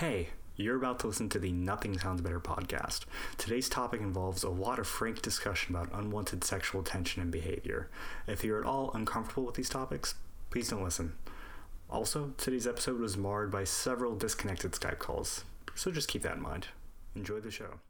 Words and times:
Hey, 0.00 0.30
you're 0.56 0.78
about 0.78 0.98
to 1.00 1.08
listen 1.08 1.28
to 1.28 1.38
the 1.38 1.52
Nothing 1.52 1.98
Sounds 1.98 2.22
Better 2.22 2.40
podcast. 2.40 3.00
Today's 3.36 3.68
topic 3.68 4.00
involves 4.00 4.42
a 4.42 4.48
lot 4.48 4.78
of 4.78 4.86
frank 4.86 5.20
discussion 5.20 5.76
about 5.76 5.92
unwanted 5.92 6.42
sexual 6.42 6.80
attention 6.80 7.20
and 7.20 7.30
behavior. 7.30 7.90
If 8.26 8.42
you're 8.42 8.58
at 8.58 8.64
all 8.64 8.90
uncomfortable 8.94 9.44
with 9.44 9.56
these 9.56 9.68
topics, 9.68 10.14
please 10.48 10.70
don't 10.70 10.82
listen. 10.82 11.18
Also, 11.90 12.32
today's 12.38 12.66
episode 12.66 12.98
was 12.98 13.18
marred 13.18 13.50
by 13.50 13.64
several 13.64 14.14
disconnected 14.16 14.72
Skype 14.72 15.00
calls, 15.00 15.44
so 15.74 15.90
just 15.90 16.08
keep 16.08 16.22
that 16.22 16.36
in 16.36 16.42
mind. 16.42 16.68
Enjoy 17.14 17.38
the 17.38 17.50
show. 17.50 17.80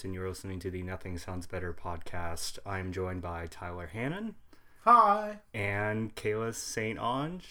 I'm 0.00 0.02
Kyle 0.02 0.08
Minton. 0.08 0.14
You're 0.14 0.28
listening 0.30 0.60
to 0.60 0.70
the 0.70 0.82
Nothing 0.82 1.18
Sounds 1.18 1.46
Better 1.46 1.74
podcast. 1.74 2.58
I'm 2.64 2.90
joined 2.90 3.20
by 3.20 3.46
Tyler 3.48 3.88
Hannon 3.88 4.34
Hi. 4.84 5.40
and 5.52 6.14
Kayla 6.16 6.54
St. 6.54 6.98
Ange. 6.98 7.46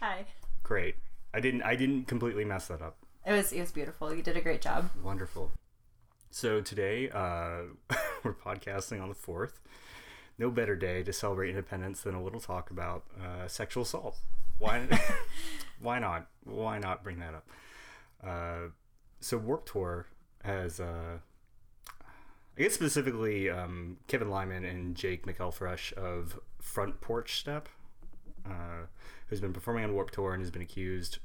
Hi. 0.00 0.26
Great. 0.62 0.96
I 1.32 1.40
didn't 1.40 1.62
I 1.62 1.76
didn't 1.76 2.04
completely 2.04 2.44
mess 2.44 2.68
that 2.68 2.82
up. 2.82 2.98
It 3.24 3.32
was 3.32 3.52
it 3.52 3.60
was 3.60 3.72
beautiful. 3.72 4.14
You 4.14 4.22
did 4.22 4.36
a 4.36 4.42
great 4.42 4.60
job. 4.60 4.90
Wonderful. 5.02 5.50
So 6.30 6.60
today, 6.60 7.08
uh, 7.08 7.62
we're 8.22 8.34
podcasting 8.34 9.00
on 9.00 9.08
the 9.08 9.14
fourth. 9.14 9.60
No 10.36 10.50
better 10.50 10.76
day 10.76 11.02
to 11.04 11.12
celebrate 11.12 11.50
independence 11.50 12.02
than 12.02 12.14
a 12.14 12.22
little 12.22 12.40
talk 12.40 12.70
about 12.70 13.04
uh, 13.18 13.48
sexual 13.48 13.84
assault. 13.84 14.18
Why? 14.58 14.86
why 15.80 16.00
not? 16.00 16.26
Why 16.44 16.78
not 16.78 17.02
bring 17.02 17.20
that 17.20 17.34
up? 17.34 17.48
Uh, 18.22 18.68
so 19.20 19.38
Warp 19.38 19.64
Tour 19.64 20.06
has, 20.42 20.80
uh, 20.80 21.18
I 22.58 22.62
guess 22.62 22.74
specifically 22.74 23.50
um, 23.50 23.96
Kevin 24.06 24.30
Lyman 24.30 24.64
and 24.64 24.94
Jake 24.94 25.26
McElfresh 25.26 25.92
of 25.94 26.38
Front 26.60 27.00
Porch 27.00 27.38
Step, 27.40 27.68
uh, 28.46 28.86
who's 29.26 29.40
been 29.40 29.52
performing 29.52 29.84
on 29.84 29.92
Warp 29.94 30.10
Tour 30.12 30.34
and 30.34 30.42
has 30.42 30.50
been 30.52 30.62
accused 30.62 31.18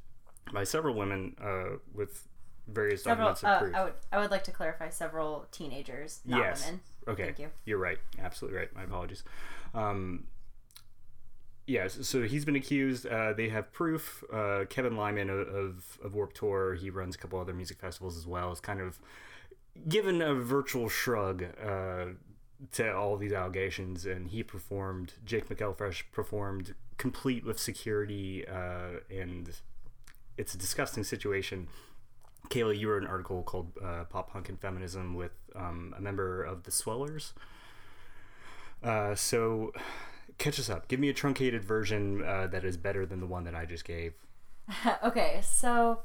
by 0.51 0.63
several 0.63 0.95
women 0.95 1.35
uh, 1.39 1.77
with 1.93 2.27
various 2.67 3.03
Several. 3.03 3.29
documents 3.33 3.43
of 3.43 3.49
Uh, 3.49 3.59
proof. 3.59 3.75
I 3.75 3.83
would 3.83 3.93
I 4.11 4.17
would 4.19 4.31
like 4.31 4.43
to 4.45 4.51
clarify 4.51 4.89
several 4.89 5.45
teenagers, 5.51 6.21
not 6.25 6.39
yes. 6.39 6.65
women. 6.65 6.81
Okay. 7.07 7.23
Thank 7.25 7.39
you. 7.39 7.49
You're 7.65 7.77
right. 7.79 7.97
Absolutely 8.19 8.59
right. 8.59 8.75
My 8.75 8.83
apologies. 8.83 9.23
Um, 9.73 10.25
yes. 11.67 12.07
So 12.07 12.23
he's 12.23 12.45
been 12.45 12.55
accused. 12.55 13.05
Uh, 13.05 13.33
they 13.33 13.49
have 13.49 13.71
proof. 13.71 14.23
Uh, 14.33 14.65
Kevin 14.69 14.95
Lyman 14.95 15.29
of, 15.29 15.47
of, 15.47 15.99
of 16.03 16.13
Warp 16.15 16.33
Tour. 16.33 16.73
He 16.75 16.89
runs 16.89 17.15
a 17.15 17.17
couple 17.19 17.39
other 17.39 17.53
music 17.53 17.79
festivals 17.79 18.17
as 18.17 18.25
well. 18.27 18.51
Is 18.51 18.59
kind 18.59 18.81
of 18.81 18.99
given 19.87 20.21
a 20.21 20.33
virtual 20.33 20.89
shrug 20.89 21.43
uh, 21.63 22.05
to 22.73 22.95
all 22.95 23.17
these 23.17 23.33
allegations, 23.33 24.05
and 24.05 24.29
he 24.29 24.43
performed. 24.43 25.13
Jake 25.25 25.49
McElfresh 25.49 26.03
performed 26.11 26.75
complete 26.97 27.45
with 27.45 27.59
security, 27.59 28.47
uh, 28.47 28.99
and 29.09 29.51
it's 30.37 30.53
a 30.53 30.57
disgusting 30.57 31.03
situation. 31.03 31.67
Kayla, 32.49 32.77
you 32.77 32.89
wrote 32.89 33.03
an 33.03 33.09
article 33.09 33.43
called 33.43 33.71
uh, 33.83 34.05
"Pop 34.05 34.31
Punk 34.31 34.49
and 34.49 34.59
Feminism" 34.59 35.13
with 35.13 35.33
um, 35.55 35.93
a 35.97 36.01
member 36.01 36.43
of 36.43 36.63
the 36.63 36.71
Swellers. 36.71 37.33
Uh, 38.83 39.13
so, 39.13 39.73
catch 40.37 40.59
us 40.59 40.69
up. 40.69 40.87
Give 40.87 40.99
me 40.99 41.09
a 41.09 41.13
truncated 41.13 41.63
version 41.63 42.23
uh, 42.23 42.47
that 42.47 42.63
is 42.63 42.77
better 42.77 43.05
than 43.05 43.19
the 43.19 43.27
one 43.27 43.43
that 43.43 43.55
I 43.55 43.65
just 43.65 43.85
gave. 43.85 44.13
okay, 45.03 45.39
so 45.43 45.99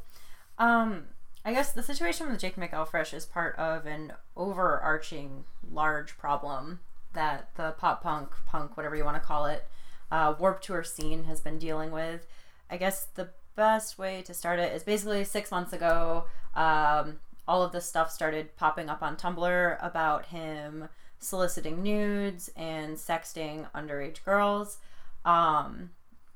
um 0.59 1.05
I 1.44 1.53
guess 1.53 1.72
the 1.72 1.82
situation 1.82 2.31
with 2.31 2.41
Jake 2.41 2.56
McElfresh 2.56 3.12
is 3.12 3.27
part 3.27 3.55
of 3.56 3.84
an 3.84 4.15
overarching 4.34 5.44
large 5.71 6.16
problem 6.16 6.81
that 7.12 7.50
the 7.56 7.75
pop 7.78 8.03
punk, 8.03 8.31
punk, 8.47 8.77
whatever 8.77 8.97
you 8.97 9.05
want 9.05 9.16
to 9.16 9.27
call 9.27 9.44
it, 9.44 9.66
uh, 10.10 10.34
Warp 10.38 10.62
Tour 10.62 10.82
scene 10.82 11.25
has 11.25 11.41
been 11.41 11.59
dealing 11.59 11.91
with. 11.91 12.27
I 12.71 12.78
guess 12.78 13.05
the 13.15 13.28
best 13.56 13.99
way 13.99 14.22
to 14.22 14.32
start 14.32 14.59
it 14.59 14.72
is 14.72 14.82
basically 14.84 15.22
six 15.25 15.50
months 15.50 15.75
ago, 15.75 16.25
um, 16.55 17.19
all 17.47 17.62
of 17.62 17.72
this 17.72 17.87
stuff 17.87 18.11
started 18.11 18.56
popping 18.56 18.88
up 18.88 19.03
on 19.03 19.16
Tumblr 19.16 19.78
about 19.84 20.26
him 20.26 20.88
soliciting 21.19 21.82
nudes 21.82 22.50
and 22.56 22.97
sexting 22.97 23.71
underage 23.72 24.25
girls. 24.25 24.78
Um, 25.26 25.91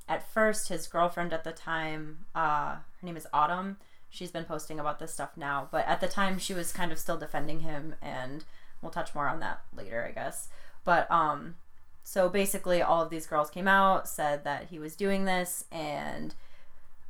at 0.07 0.31
first, 0.31 0.69
his 0.69 0.87
girlfriend 0.87 1.33
at 1.33 1.45
the 1.45 1.53
time, 1.53 2.27
uh, 2.35 2.77
her 2.77 2.83
name 3.03 3.17
is 3.17 3.27
Autumn. 3.33 3.79
She's 4.11 4.31
been 4.31 4.45
posting 4.45 4.81
about 4.81 4.99
this 4.99 5.13
stuff 5.13 5.37
now, 5.37 5.69
but 5.71 5.87
at 5.87 6.01
the 6.01 6.09
time, 6.09 6.39
she 6.39 6.55
was 6.55 6.73
kind 6.73 6.93
of 6.93 6.99
still 6.99 7.19
defending 7.19 7.61
him, 7.61 7.95
and 8.01 8.45
we'll 8.81 8.91
touch 8.91 9.15
more 9.15 9.29
on 9.29 9.41
that 9.41 9.61
later, 9.77 10.07
I 10.09 10.13
guess. 10.13 10.49
But 10.85 11.11
um, 11.11 11.57
so 12.03 12.29
basically, 12.29 12.81
all 12.81 13.03
of 13.03 13.11
these 13.11 13.27
girls 13.27 13.51
came 13.51 13.69
out, 13.69 14.09
said 14.09 14.45
that 14.45 14.69
he 14.71 14.79
was 14.79 14.97
doing 14.97 15.27
this, 15.27 15.67
and 15.71 16.35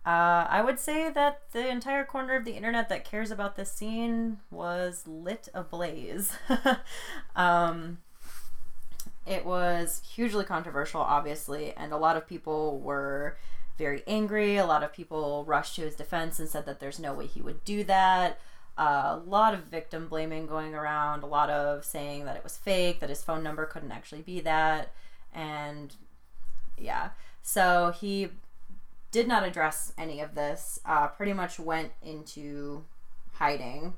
uh, 0.05 0.47
I 0.49 0.63
would 0.63 0.79
say 0.81 1.11
that 1.11 1.43
the 1.53 1.69
entire 1.69 2.05
corner 2.05 2.35
of 2.35 2.45
the 2.45 2.53
internet 2.53 2.89
that 2.89 3.05
cares 3.05 3.31
about 3.31 3.57
this 3.57 3.71
scene 3.71 4.39
was 4.51 5.05
lit 5.07 5.49
ablaze. 5.55 6.33
um, 7.37 7.99
it 9.27 9.45
was 9.45 10.01
hugely 10.15 10.45
controversial, 10.45 11.03
obviously, 11.03 11.75
and 11.75 11.93
a 11.93 11.99
lot 11.99 12.17
of 12.17 12.27
people 12.27 12.81
were 12.81 13.37
very 13.79 14.03
angry. 14.07 14.57
A 14.57 14.67
lot 14.67 14.83
of 14.83 14.93
people 14.93 15.45
rushed 15.47 15.77
to 15.77 15.83
his 15.83 15.95
defense 15.95 16.39
and 16.39 16.49
said 16.49 16.67
that 16.67 16.81
there's 16.81 16.99
no 16.99 17.15
way 17.15 17.27
he 17.27 17.41
would 17.41 17.65
do 17.65 17.85
that. 17.85 18.41
Uh, 18.77 19.19
a 19.21 19.23
lot 19.27 19.55
of 19.55 19.65
victim 19.65 20.07
blaming 20.09 20.47
going 20.47 20.75
around, 20.75 21.23
a 21.23 21.27
lot 21.27 21.51
of 21.51 21.85
saying 21.85 22.25
that 22.25 22.37
it 22.37 22.45
was 22.45 22.57
fake, 22.57 23.01
that 23.01 23.09
his 23.09 23.23
phone 23.23 23.43
number 23.43 23.65
couldn't 23.65 23.93
actually 23.93 24.23
be 24.23 24.41
that. 24.41 24.93
And 25.33 25.95
yeah, 26.77 27.11
so 27.43 27.93
he 27.99 28.29
did 29.11 29.27
not 29.27 29.45
address 29.45 29.93
any 29.97 30.21
of 30.21 30.35
this, 30.35 30.81
uh, 30.85 31.09
pretty 31.09 31.33
much 31.33 31.59
went 31.59 31.93
into 32.03 32.85
hiding. 33.35 33.95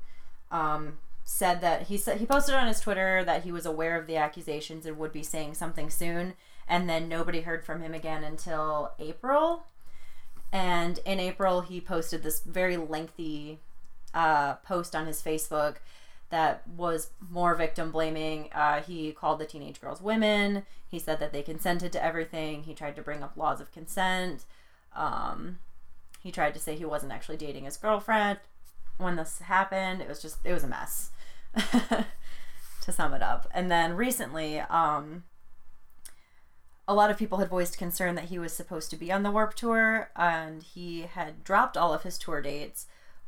Um, 0.49 0.97
said 1.23 1.61
that 1.61 1.83
he 1.83 1.97
said 1.97 2.19
he 2.19 2.25
posted 2.25 2.55
on 2.55 2.67
his 2.67 2.79
Twitter 2.79 3.23
that 3.23 3.43
he 3.43 3.51
was 3.51 3.65
aware 3.65 3.97
of 3.97 4.07
the 4.07 4.17
accusations 4.17 4.85
and 4.85 4.97
would 4.97 5.13
be 5.13 5.23
saying 5.23 5.53
something 5.53 5.89
soon, 5.89 6.33
and 6.67 6.89
then 6.89 7.07
nobody 7.07 7.41
heard 7.41 7.63
from 7.63 7.81
him 7.81 7.93
again 7.93 8.23
until 8.23 8.93
April. 8.99 9.65
And 10.51 10.99
in 11.05 11.19
April, 11.19 11.61
he 11.61 11.79
posted 11.79 12.23
this 12.23 12.41
very 12.41 12.77
lengthy 12.77 13.59
uh, 14.13 14.55
post 14.55 14.95
on 14.95 15.07
his 15.07 15.21
Facebook 15.21 15.77
that 16.29 16.67
was 16.67 17.11
more 17.29 17.55
victim 17.55 17.91
blaming. 17.91 18.49
Uh, 18.53 18.81
he 18.81 19.11
called 19.11 19.39
the 19.39 19.45
teenage 19.45 19.79
girls 19.79 20.01
women. 20.01 20.63
He 20.87 20.99
said 20.99 21.19
that 21.19 21.31
they 21.31 21.41
consented 21.41 21.91
to 21.93 22.03
everything. 22.03 22.63
He 22.63 22.73
tried 22.73 22.95
to 22.95 23.01
bring 23.01 23.21
up 23.21 23.37
laws 23.37 23.61
of 23.61 23.71
consent. 23.71 24.45
Um, 24.95 25.59
he 26.21 26.31
tried 26.31 26.53
to 26.53 26.59
say 26.59 26.75
he 26.75 26.85
wasn't 26.85 27.11
actually 27.11 27.37
dating 27.37 27.65
his 27.65 27.77
girlfriend 27.77 28.39
when 28.97 29.15
this 29.15 29.39
happened. 29.39 30.01
It 30.01 30.07
was 30.07 30.21
just, 30.21 30.37
it 30.43 30.53
was 30.53 30.63
a 30.63 30.67
mess, 30.67 31.11
to 31.55 32.91
sum 32.91 33.13
it 33.13 33.21
up. 33.21 33.47
And 33.53 33.69
then 33.69 33.95
recently, 33.95 34.59
um, 34.59 35.23
a 36.87 36.93
lot 36.93 37.09
of 37.11 37.17
people 37.17 37.37
had 37.37 37.49
voiced 37.49 37.77
concern 37.77 38.15
that 38.15 38.25
he 38.25 38.39
was 38.39 38.53
supposed 38.53 38.89
to 38.89 38.95
be 38.97 39.11
on 39.11 39.23
the 39.23 39.31
Warp 39.31 39.53
Tour, 39.53 40.09
and 40.15 40.63
he 40.63 41.01
had 41.01 41.43
dropped 41.43 41.77
all 41.77 41.93
of 41.93 42.03
his 42.03 42.17
tour 42.17 42.41
dates, 42.41 42.87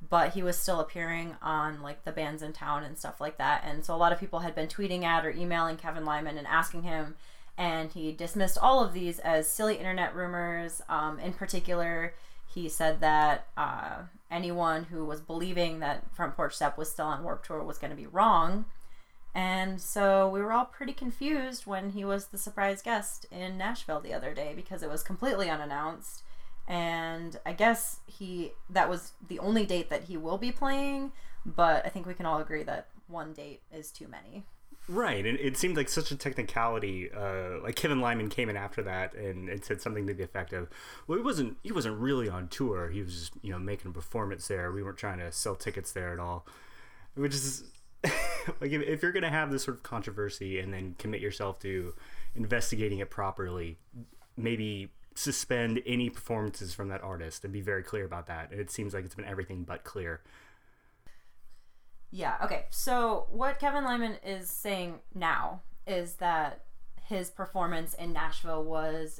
but 0.10 0.34
he 0.34 0.44
was 0.44 0.58
still 0.58 0.80
appearing 0.80 1.36
on 1.42 1.82
like 1.82 2.04
the 2.04 2.12
bands 2.12 2.42
in 2.42 2.52
town 2.52 2.84
and 2.84 2.98
stuff 2.98 3.22
like 3.22 3.38
that. 3.38 3.64
And 3.66 3.86
so 3.86 3.96
a 3.96 3.98
lot 3.98 4.12
of 4.12 4.20
people 4.20 4.40
had 4.40 4.56
been 4.56 4.68
tweeting 4.68 5.04
at 5.04 5.26
or 5.26 5.32
emailing 5.32 5.78
Kevin 5.78 6.04
Lyman 6.04 6.38
and 6.38 6.48
asking 6.48 6.84
him, 6.84 7.16
and 7.58 7.92
he 7.92 8.12
dismissed 8.12 8.58
all 8.58 8.84
of 8.84 8.94
these 8.94 9.20
as 9.20 9.50
silly 9.50 9.76
internet 9.76 10.16
rumors. 10.16 10.82
Um, 10.90 11.20
in 11.20 11.34
particular, 11.34 12.14
he 12.54 12.68
said 12.68 13.00
that 13.02 13.48
uh, 13.56 14.04
anyone 14.30 14.86
who 14.86 15.06
was 15.06 15.22
believing 15.22 15.80
that 15.80 16.04
Front 16.16 16.36
Porch 16.36 16.56
Step 16.56 16.78
was 16.78 16.92
still 16.92 17.06
on 17.06 17.24
Warp 17.24 17.46
Tour 17.46 17.64
was 17.64 17.78
going 17.78 17.92
to 17.92 17.98
be 17.98 18.08
wrong. 18.08 18.66
And 19.36 19.82
so 19.82 20.30
we 20.30 20.42
were 20.42 20.54
all 20.54 20.66
pretty 20.66 20.94
confused 20.94 21.66
when 21.66 21.92
he 21.92 22.06
was 22.06 22.28
the 22.28 22.38
surprise 22.38 22.82
guest 22.82 23.26
in 23.32 23.58
Nashville 23.58 24.00
the 24.00 24.14
other 24.14 24.34
day 24.34 24.54
because 24.56 24.84
it 24.84 24.90
was 24.90 25.02
completely 25.02 25.50
unannounced. 25.50 26.24
And 26.68 27.40
I 27.46 27.54
guess 27.54 28.00
he 28.06 28.52
that 28.70 28.90
was 28.90 29.14
the 29.28 29.40
only 29.40 29.66
date 29.66 29.90
that 29.90 30.04
he 30.04 30.18
will 30.18 30.38
be 30.38 30.52
playing, 30.52 31.12
but 31.46 31.86
I 31.86 31.90
think 31.90 32.06
we 32.06 32.14
can 32.14 32.26
all 32.26 32.40
agree 32.40 32.64
that 32.64 32.88
one 33.08 33.34
date 33.34 33.62
is 33.72 33.92
too 33.92 34.08
many. 34.08 34.44
Right, 34.90 35.26
and 35.26 35.40
it 35.40 35.56
seemed 35.56 35.78
like 35.78 35.88
such 35.88 36.12
a 36.12 36.16
technicality. 36.16 37.10
Uh, 37.10 37.62
like 37.62 37.76
Kevin 37.76 38.02
Lyman 38.02 38.30
came 38.30 38.50
in 38.50 38.58
after 38.58 38.84
that 38.84 39.14
and, 39.14 39.48
and 39.48 39.64
said 39.64 39.82
something 39.82 40.06
to 40.08 40.14
the 40.14 40.24
effect 40.24 40.52
of, 40.52 40.70
"Well, 41.08 41.18
he 41.18 41.24
wasn't 41.24 41.58
he 41.64 41.72
wasn't 41.72 42.00
really 42.00 42.28
on 42.30 42.50
tour. 42.50 42.90
He 42.90 43.02
was 43.02 43.14
just 43.14 43.34
you 43.42 43.52
know 43.52 43.60
making 43.60 43.92
a 43.92 43.94
performance 43.94 44.48
there. 44.48 44.72
We 44.72 44.84
weren't 44.84 44.98
trying 44.98 45.20
to 45.20 45.32
sell 45.32 45.56
tickets 45.56 45.94
there 45.94 46.12
at 46.12 46.20
all." 46.20 46.46
Which 47.16 47.34
is 47.34 47.64
like 48.62 48.72
if, 48.72 48.82
if 48.82 49.02
you're 49.02 49.12
gonna 49.12 49.30
have 49.30 49.52
this 49.52 49.64
sort 49.64 49.78
of 49.78 49.84
controversy 49.84 50.60
and 50.60 50.74
then 50.74 50.96
commit 50.98 51.22
yourself 51.22 51.60
to 51.60 51.94
investigating 52.36 53.00
it 53.00 53.10
properly, 53.10 53.78
maybe 54.36 54.92
suspend 55.16 55.82
any 55.86 56.10
performances 56.10 56.74
from 56.74 56.90
that 56.90 57.02
artist 57.02 57.44
and 57.44 57.54
be 57.54 57.62
very 57.62 57.84
clear 57.84 58.06
about 58.06 58.28
that. 58.28 58.52
It 58.52 58.72
seems 58.72 58.94
like 58.94 59.06
it's 59.06 59.16
been 59.16 59.26
everything 59.26 59.64
but 59.64 59.84
clear. 59.84 60.22
Yeah, 62.12 62.38
okay. 62.44 62.66
So 62.70 63.28
what 63.32 63.60
Kevin 63.60 63.86
Lyman 63.86 64.18
is 64.26 64.50
saying 64.50 65.00
now 65.16 65.62
is 65.88 66.16
that 66.16 66.66
his 67.06 67.30
performance 67.30 67.94
in 67.94 68.14
Nashville 68.14 68.64
was 68.64 69.20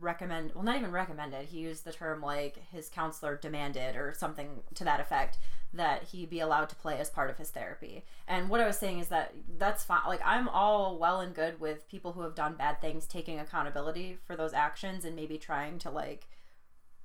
recommend 0.00 0.52
well 0.54 0.64
not 0.64 0.76
even 0.76 0.90
recommended 0.90 1.46
he 1.46 1.58
used 1.58 1.84
the 1.84 1.92
term 1.92 2.20
like 2.20 2.58
his 2.70 2.88
counselor 2.88 3.36
demanded 3.36 3.96
or 3.96 4.14
something 4.16 4.60
to 4.74 4.84
that 4.84 5.00
effect 5.00 5.38
that 5.72 6.04
he 6.04 6.24
be 6.24 6.40
allowed 6.40 6.68
to 6.68 6.76
play 6.76 6.98
as 6.98 7.10
part 7.10 7.30
of 7.30 7.36
his 7.36 7.50
therapy 7.50 8.04
and 8.26 8.48
what 8.48 8.60
i 8.60 8.66
was 8.66 8.78
saying 8.78 8.98
is 8.98 9.08
that 9.08 9.34
that's 9.58 9.84
fine 9.84 10.00
like 10.06 10.20
i'm 10.24 10.48
all 10.48 10.98
well 10.98 11.20
and 11.20 11.34
good 11.34 11.60
with 11.60 11.88
people 11.88 12.12
who 12.12 12.22
have 12.22 12.34
done 12.34 12.54
bad 12.54 12.80
things 12.80 13.06
taking 13.06 13.38
accountability 13.38 14.18
for 14.26 14.36
those 14.36 14.52
actions 14.52 15.04
and 15.04 15.14
maybe 15.14 15.36
trying 15.36 15.78
to 15.78 15.90
like 15.90 16.28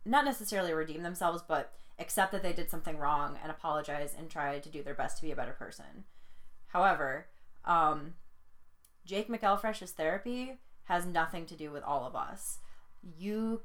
not 0.06 0.26
necessarily 0.26 0.74
redeem 0.74 1.04
themselves 1.04 1.44
but 1.48 1.74
accept 2.00 2.32
that 2.32 2.44
they 2.44 2.54
did 2.54 2.70
something 2.70 2.98
wrong 2.98 3.38
and 3.42 3.52
apologize 3.52 4.16
and 4.18 4.30
try 4.30 4.60
to 4.60 4.70
do 4.70 4.84
their 4.84 4.94
best 4.94 5.18
to 5.18 5.24
be 5.24 5.32
a 5.32 5.36
better 5.36 5.54
person. 5.54 6.06
However, 6.68 7.28
um, 7.66 8.16
Jake 9.06 9.30
McElfresh's 9.30 9.92
therapy 9.92 10.58
has 10.86 11.06
nothing 11.06 11.46
to 11.46 11.56
do 11.56 11.72
with 11.72 11.84
all 11.84 12.06
of 12.06 12.16
us. 12.16 12.60
You, 13.18 13.62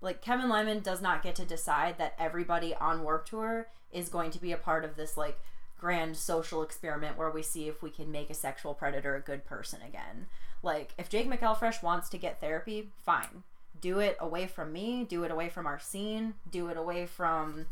like, 0.00 0.22
Kevin 0.22 0.48
Lyman 0.48 0.80
does 0.80 1.00
not 1.00 1.22
get 1.22 1.34
to 1.36 1.44
decide 1.44 1.98
that 1.98 2.14
everybody 2.18 2.74
on 2.74 3.02
Warp 3.02 3.26
Tour 3.26 3.68
is 3.92 4.08
going 4.08 4.30
to 4.32 4.40
be 4.40 4.52
a 4.52 4.56
part 4.56 4.84
of 4.84 4.96
this, 4.96 5.16
like, 5.16 5.38
grand 5.78 6.16
social 6.16 6.62
experiment 6.62 7.16
where 7.16 7.30
we 7.30 7.42
see 7.42 7.68
if 7.68 7.82
we 7.82 7.90
can 7.90 8.10
make 8.10 8.30
a 8.30 8.34
sexual 8.34 8.74
predator 8.74 9.16
a 9.16 9.20
good 9.20 9.44
person 9.44 9.80
again. 9.86 10.26
Like, 10.62 10.92
if 10.98 11.08
Jake 11.08 11.28
McElfresh 11.28 11.82
wants 11.82 12.08
to 12.10 12.18
get 12.18 12.40
therapy, 12.40 12.90
fine 13.04 13.44
do 13.80 13.98
it 13.98 14.16
away 14.20 14.46
from 14.46 14.72
me, 14.72 15.04
do 15.04 15.24
it 15.24 15.30
away 15.30 15.48
from 15.48 15.66
our 15.66 15.78
scene, 15.78 16.34
do 16.50 16.68
it 16.68 16.76
away 16.76 17.06
from 17.06 17.66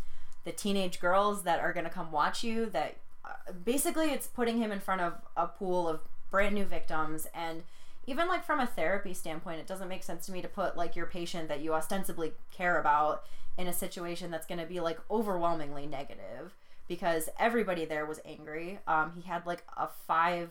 the 0.45 0.53
teenage 0.53 1.01
girls 1.01 1.43
that 1.43 1.61
are 1.61 1.73
going 1.73 1.85
to 1.85 1.91
come 1.91 2.11
watch 2.11 2.43
you 2.43 2.67
that 2.67 2.97
uh, 3.25 3.53
basically 3.65 4.11
it's 4.11 4.27
putting 4.27 4.59
him 4.59 4.73
in 4.73 4.81
front 4.81 5.01
of 5.01 5.15
a 5.37 5.47
pool 5.47 5.89
of 5.89 6.01
brand 6.31 6.55
new 6.55 6.65
victims 6.65 7.27
and 7.35 7.63
even 8.09 8.27
like 8.27 8.45
from 8.45 8.59
a 8.59 8.67
therapy 8.67 9.13
standpoint 9.13 9.61
it 9.61 9.67
doesn't 9.67 9.89
make 9.89 10.03
sense 10.03 10.25
to 10.27 10.33
me 10.33 10.41
to 10.41 10.49
put 10.49 10.77
like 10.77 10.97
your 10.97 11.07
patient 11.07 11.49
that 11.49 11.61
you 11.61 11.75
ostensibly 11.75 12.33
care 12.51 12.81
about 12.81 13.23
in 13.59 13.67
a 13.67 13.73
situation 13.73 14.31
that's 14.31 14.47
going 14.47 14.61
to 14.61 14.67
be 14.67 14.81
like 14.81 14.99
overwhelmingly 15.11 15.87
negative 15.87 16.55
because 16.87 17.29
everybody 17.39 17.85
there 17.85 18.07
was 18.07 18.21
angry. 18.25 18.79
Um, 18.87 19.13
he 19.15 19.23
had 19.23 19.45
like 19.45 19.65
a 19.77 19.89
five 20.07 20.51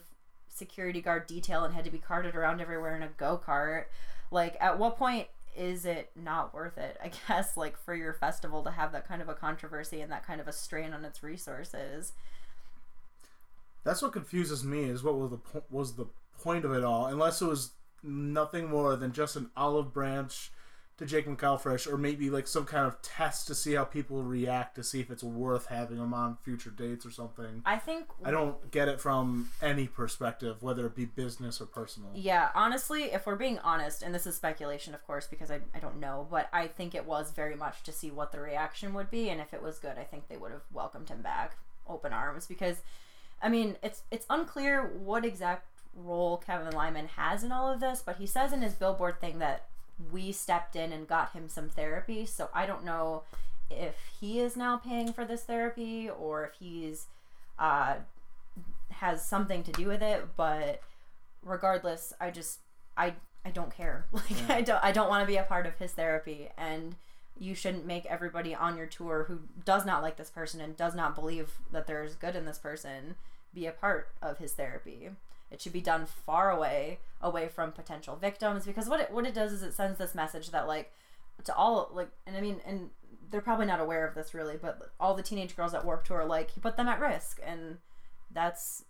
security 0.54 1.01
guard 1.01 1.25
detail 1.25 1.63
and 1.63 1.74
had 1.74 1.86
to 1.86 1.92
be 1.92 1.98
carted 1.98 2.36
around 2.36 2.62
everywhere 2.62 2.95
in 2.95 3.01
a 3.01 3.07
go-kart. 3.07 3.86
Like 4.30 4.56
at 4.59 4.77
what 4.77 4.98
point 4.98 5.27
is 5.56 5.86
it 5.86 6.12
not 6.15 6.54
worth 6.54 6.77
it 6.77 6.95
i 7.04 7.09
guess 7.27 7.57
like 7.57 7.75
for 7.83 7.95
your 7.95 8.13
festival 8.13 8.62
to 8.62 8.69
have 8.69 8.92
that 8.92 9.07
kind 9.07 9.24
of 9.24 9.27
a 9.27 9.33
controversy 9.33 10.01
and 10.01 10.12
that 10.12 10.24
kind 10.24 10.39
of 10.39 10.48
a 10.48 10.54
strain 10.54 10.94
on 10.94 11.04
its 11.06 11.24
resources? 11.24 12.13
That's 13.83 14.01
what 14.01 14.12
confuses 14.12 14.65
me 14.65 14.83
is 14.83 15.01
what 15.01 15.15
was 15.15 15.31
the 15.31 15.62
was 15.71 15.95
the 15.95 16.07
point 16.41 16.65
of 16.65 16.73
it 16.73 16.83
all 16.83 17.07
unless 17.07 17.41
it 17.41 17.47
was 17.47 17.71
nothing 18.03 18.67
more 18.67 18.95
than 18.95 19.11
just 19.11 19.35
an 19.35 19.49
olive 19.55 19.93
branch 19.93 20.51
to 20.97 21.05
Jake 21.05 21.27
McElfresh, 21.27 21.91
or 21.91 21.95
maybe 21.95 22.29
like 22.31 22.47
some 22.47 22.65
kind 22.65 22.87
of 22.87 22.99
test 23.03 23.45
to 23.47 23.55
see 23.55 23.73
how 23.73 23.83
people 23.83 24.23
react 24.23 24.75
to 24.75 24.83
see 24.83 24.99
if 24.99 25.11
it's 25.11 25.23
worth 25.23 25.67
having 25.67 25.97
them 25.97 26.13
on 26.13 26.37
future 26.43 26.71
dates 26.71 27.05
or 27.05 27.11
something. 27.11 27.61
I 27.65 27.77
think 27.77 28.07
I 28.23 28.31
don't 28.31 28.71
get 28.71 28.87
it 28.87 28.99
from 28.99 29.51
any 29.61 29.85
perspective, 29.87 30.63
whether 30.63 30.87
it 30.87 30.95
be 30.95 31.05
business 31.05 31.61
or 31.61 31.67
personal. 31.67 32.09
Yeah, 32.15 32.49
honestly, 32.55 33.03
if 33.03 33.27
we're 33.27 33.35
being 33.35 33.59
honest, 33.59 34.01
and 34.01 34.13
this 34.13 34.25
is 34.25 34.35
speculation, 34.35 34.95
of 34.95 35.05
course, 35.05 35.27
because 35.27 35.51
I, 35.51 35.59
I 35.75 35.79
don't 35.79 35.99
know, 35.99 36.27
but 36.31 36.49
I 36.51 36.65
think 36.65 36.95
it 36.95 37.05
was 37.05 37.31
very 37.31 37.55
much 37.55 37.83
to 37.83 37.91
see 37.91 38.09
what 38.09 38.31
the 38.31 38.39
reaction 38.39 38.95
would 38.95 39.11
be, 39.11 39.29
and 39.29 39.39
if 39.39 39.53
it 39.53 39.61
was 39.61 39.77
good, 39.77 39.99
I 39.99 40.03
think 40.03 40.27
they 40.27 40.37
would 40.37 40.51
have 40.51 40.63
welcomed 40.73 41.09
him 41.09 41.21
back 41.21 41.57
open 41.87 42.11
arms 42.11 42.47
because, 42.47 42.77
I 43.39 43.49
mean, 43.49 43.77
it's 43.83 44.01
it's 44.09 44.25
unclear 44.31 44.91
what 44.97 45.25
exact 45.25 45.67
role 45.97 46.38
Kevin 46.38 46.73
Lyman 46.73 47.07
has 47.15 47.44
in 47.44 47.51
all 47.51 47.71
of 47.71 47.79
this, 47.79 48.01
but 48.05 48.17
he 48.17 48.25
says 48.25 48.53
in 48.53 48.61
his 48.61 48.73
billboard 48.73 49.19
thing 49.19 49.39
that 49.39 49.65
we 50.11 50.31
stepped 50.31 50.75
in 50.75 50.94
and 50.94 51.07
got 51.07 51.33
him 51.33 51.49
some 51.49 51.69
therapy. 51.69 52.25
So 52.25 52.49
I 52.53 52.65
don't 52.65 52.85
know 52.85 53.23
if 53.69 53.95
he 54.19 54.39
is 54.39 54.55
now 54.55 54.77
paying 54.77 55.11
for 55.11 55.25
this 55.25 55.44
therapy 55.44 56.09
or 56.09 56.45
if 56.45 56.53
he's 56.59 57.07
uh, 57.59 57.95
has 58.91 59.25
something 59.25 59.63
to 59.63 59.71
do 59.71 59.88
with 59.88 60.01
it. 60.01 60.27
But 60.35 60.81
regardless, 61.44 62.13
I 62.21 62.31
just 62.31 62.59
I 62.95 63.13
I 63.45 63.49
don't 63.49 63.75
care. 63.75 64.05
Like 64.11 64.29
yeah. 64.47 64.55
I 64.55 64.61
don't 64.61 64.83
I 64.83 64.91
don't 64.91 65.09
want 65.09 65.23
to 65.23 65.27
be 65.31 65.38
a 65.38 65.44
part 65.44 65.65
of 65.65 65.77
his 65.77 65.91
therapy 65.91 66.49
and 66.57 66.95
you 67.39 67.53
shouldn't 67.53 67.85
make 67.85 68.05
everybody 68.07 68.55
on 68.55 68.77
your 68.77 68.88
tour 68.88 69.25
who 69.27 69.39
does 69.63 69.85
not 69.85 70.01
like 70.01 70.17
this 70.17 70.29
person 70.29 70.59
and 70.59 70.75
does 70.75 70.95
not 70.95 71.13
believe 71.13 71.51
that 71.71 71.85
there's 71.85 72.15
good 72.15 72.35
in 72.35 72.45
this 72.45 72.57
person 72.57 73.15
be 73.53 73.67
a 73.67 73.71
part 73.71 74.09
of 74.21 74.39
his 74.39 74.53
therapy. 74.53 75.09
It 75.51 75.61
should 75.61 75.73
be 75.73 75.81
done 75.81 76.05
far 76.05 76.51
away, 76.51 76.99
away 77.21 77.47
from 77.47 77.71
potential 77.71 78.15
victims, 78.15 78.65
because 78.65 78.89
what 78.89 78.99
it 78.99 79.11
what 79.11 79.25
it 79.25 79.33
does 79.33 79.51
is 79.51 79.63
it 79.63 79.73
sends 79.73 79.97
this 79.97 80.13
message 80.15 80.51
that 80.51 80.67
like 80.67 80.91
to 81.44 81.55
all 81.55 81.89
like, 81.94 82.09
and 82.25 82.35
I 82.35 82.41
mean, 82.41 82.61
and 82.65 82.89
they're 83.29 83.41
probably 83.41 83.65
not 83.65 83.79
aware 83.79 84.07
of 84.07 84.15
this 84.15 84.33
really, 84.33 84.57
but 84.57 84.91
all 84.99 85.13
the 85.13 85.23
teenage 85.23 85.55
girls 85.55 85.73
at 85.73 85.85
Warp 85.85 86.03
Tour 86.05 86.25
like 86.25 86.51
he 86.51 86.59
put 86.59 86.77
them 86.77 86.88
at 86.88 86.99
risk, 86.99 87.39
and 87.45 87.77
that's 88.31 88.83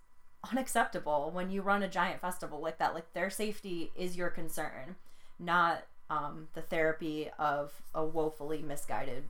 unacceptable 0.52 1.32
when 1.34 1.50
you 1.50 1.62
run 1.62 1.84
a 1.84 1.88
giant 1.88 2.22
festival 2.22 2.60
like 2.60 2.78
that. 2.80 2.94
Like 2.94 3.14
their 3.14 3.30
safety 3.30 3.92
is 3.96 4.16
your 4.18 4.30
concern, 4.30 4.96
not 5.40 5.84
um, 6.10 6.48
the 6.54 6.62
therapy 6.62 7.30
of 7.38 7.74
a 7.94 8.04
woefully 8.06 8.62
misguided 8.62 9.26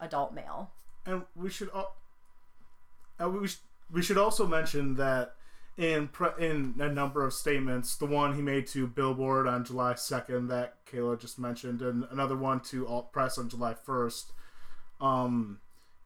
adult 0.00 0.32
male. 0.32 0.70
And 1.06 1.22
we 1.34 1.50
should, 1.50 1.70
uh, 1.72 3.28
we, 3.28 3.48
sh- 3.48 3.60
we 3.90 4.02
should 4.02 4.18
also 4.18 4.46
mention 4.46 4.94
that 4.96 5.34
in 5.78 6.08
pre- 6.08 6.30
in 6.38 6.74
a 6.80 6.88
number 6.88 7.24
of 7.24 7.32
statements. 7.32 7.94
The 7.96 8.04
one 8.04 8.34
he 8.34 8.42
made 8.42 8.66
to 8.68 8.86
Billboard 8.86 9.46
on 9.46 9.64
July 9.64 9.94
second 9.94 10.48
that 10.48 10.84
Kayla 10.84 11.18
just 11.18 11.38
mentioned, 11.38 11.80
and 11.80 12.04
another 12.10 12.36
one 12.36 12.60
to 12.60 12.86
Alt 12.86 13.12
Press 13.12 13.38
on 13.38 13.48
July 13.48 13.74
first. 13.74 14.32
Um, 15.00 15.60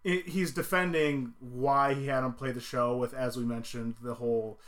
it, 0.05 0.29
he's 0.29 0.53
defending 0.53 1.33
why 1.41 1.95
he 1.95 2.07
had 2.07 2.23
him 2.23 2.35
play 2.35 2.53
the 2.53 2.61
show 2.61 2.97
with, 2.97 3.15
as 3.15 3.37
we 3.37 3.45
mentioned, 3.45 3.95
the 4.03 4.15
whole 4.15 4.61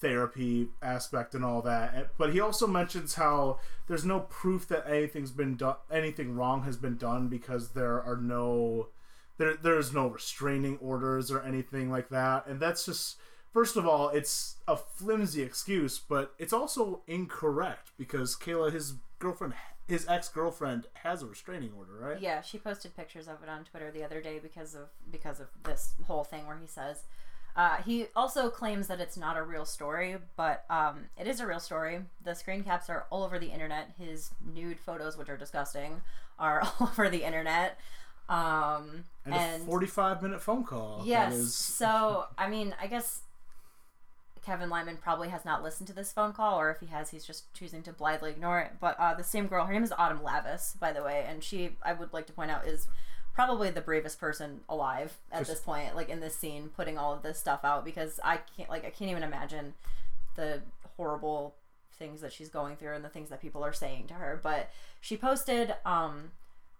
therapy 0.00 0.68
aspect 0.80 1.34
and 1.34 1.44
all 1.44 1.60
that. 1.62 2.16
But 2.16 2.32
he 2.32 2.40
also 2.40 2.66
mentions 2.66 3.14
how 3.14 3.58
there's 3.86 4.04
no 4.04 4.20
proof 4.20 4.66
that 4.68 4.88
anything's 4.88 5.32
been 5.32 5.56
done, 5.56 5.76
anything 5.90 6.34
wrong 6.34 6.62
has 6.62 6.76
been 6.78 6.96
done 6.96 7.28
because 7.28 7.70
there 7.70 8.02
are 8.02 8.16
no 8.16 8.88
there 9.36 9.54
there's 9.54 9.92
no 9.92 10.08
restraining 10.08 10.78
orders 10.78 11.30
or 11.30 11.42
anything 11.42 11.90
like 11.90 12.08
that, 12.08 12.46
and 12.46 12.60
that's 12.60 12.86
just 12.86 13.18
first 13.58 13.76
of 13.76 13.88
all, 13.88 14.08
it's 14.10 14.54
a 14.68 14.76
flimsy 14.76 15.42
excuse, 15.42 15.98
but 15.98 16.32
it's 16.38 16.52
also 16.52 17.02
incorrect 17.08 17.90
because 17.98 18.36
Kayla, 18.36 18.72
his 18.72 18.94
girlfriend, 19.18 19.54
his 19.88 20.06
ex 20.08 20.28
girlfriend, 20.28 20.86
has 21.02 21.24
a 21.24 21.26
restraining 21.26 21.72
order, 21.76 21.94
right? 21.98 22.22
Yeah, 22.22 22.40
she 22.40 22.56
posted 22.56 22.96
pictures 22.96 23.26
of 23.26 23.42
it 23.42 23.48
on 23.48 23.64
Twitter 23.64 23.90
the 23.90 24.04
other 24.04 24.22
day 24.22 24.38
because 24.40 24.76
of 24.76 24.90
because 25.10 25.40
of 25.40 25.48
this 25.64 25.94
whole 26.06 26.22
thing 26.22 26.46
where 26.46 26.56
he 26.56 26.68
says. 26.68 27.02
Uh, 27.56 27.82
he 27.84 28.06
also 28.14 28.48
claims 28.48 28.86
that 28.86 29.00
it's 29.00 29.16
not 29.16 29.36
a 29.36 29.42
real 29.42 29.64
story, 29.64 30.18
but 30.36 30.64
um, 30.70 31.06
it 31.18 31.26
is 31.26 31.40
a 31.40 31.46
real 31.46 31.58
story. 31.58 31.98
The 32.22 32.36
screen 32.36 32.62
caps 32.62 32.88
are 32.88 33.06
all 33.10 33.24
over 33.24 33.40
the 33.40 33.48
internet. 33.48 33.90
His 33.98 34.30
nude 34.54 34.78
photos, 34.78 35.18
which 35.18 35.28
are 35.28 35.36
disgusting, 35.36 36.02
are 36.38 36.60
all 36.78 36.86
over 36.86 37.08
the 37.08 37.24
internet. 37.24 37.76
Um, 38.28 39.04
and, 39.24 39.34
and, 39.34 39.62
a 39.62 39.66
45 39.66 40.22
minute 40.22 40.42
phone 40.42 40.62
call. 40.62 41.02
Yes. 41.04 41.52
So, 41.54 42.26
I 42.36 42.48
mean, 42.48 42.74
I 42.80 42.86
guess 42.86 43.22
Kevin 44.48 44.70
Lyman 44.70 44.96
probably 44.96 45.28
has 45.28 45.44
not 45.44 45.62
listened 45.62 45.88
to 45.88 45.92
this 45.92 46.10
phone 46.10 46.32
call, 46.32 46.58
or 46.58 46.70
if 46.70 46.80
he 46.80 46.86
has, 46.86 47.10
he's 47.10 47.26
just 47.26 47.52
choosing 47.52 47.82
to 47.82 47.92
blithely 47.92 48.30
ignore 48.30 48.60
it. 48.60 48.72
But 48.80 48.98
uh, 48.98 49.12
the 49.12 49.22
same 49.22 49.46
girl, 49.46 49.66
her 49.66 49.72
name 49.74 49.84
is 49.84 49.92
Autumn 49.98 50.20
Lavis, 50.20 50.78
by 50.80 50.90
the 50.90 51.02
way, 51.02 51.26
and 51.28 51.44
she, 51.44 51.76
I 51.82 51.92
would 51.92 52.14
like 52.14 52.26
to 52.28 52.32
point 52.32 52.50
out, 52.50 52.66
is 52.66 52.88
probably 53.34 53.68
the 53.68 53.82
bravest 53.82 54.18
person 54.18 54.60
alive 54.66 55.18
at 55.30 55.46
this 55.46 55.60
point, 55.60 55.94
like 55.94 56.08
in 56.08 56.20
this 56.20 56.34
scene, 56.34 56.70
putting 56.74 56.96
all 56.96 57.12
of 57.12 57.22
this 57.22 57.38
stuff 57.38 57.60
out 57.62 57.84
because 57.84 58.18
I 58.24 58.40
can't, 58.56 58.70
like, 58.70 58.86
I 58.86 58.90
can't 58.90 59.10
even 59.10 59.22
imagine 59.22 59.74
the 60.34 60.62
horrible 60.96 61.54
things 61.98 62.22
that 62.22 62.32
she's 62.32 62.48
going 62.48 62.76
through 62.76 62.94
and 62.94 63.04
the 63.04 63.10
things 63.10 63.28
that 63.28 63.42
people 63.42 63.62
are 63.62 63.74
saying 63.74 64.06
to 64.06 64.14
her. 64.14 64.40
But 64.42 64.70
she 64.98 65.18
posted 65.18 65.74
um, 65.84 66.30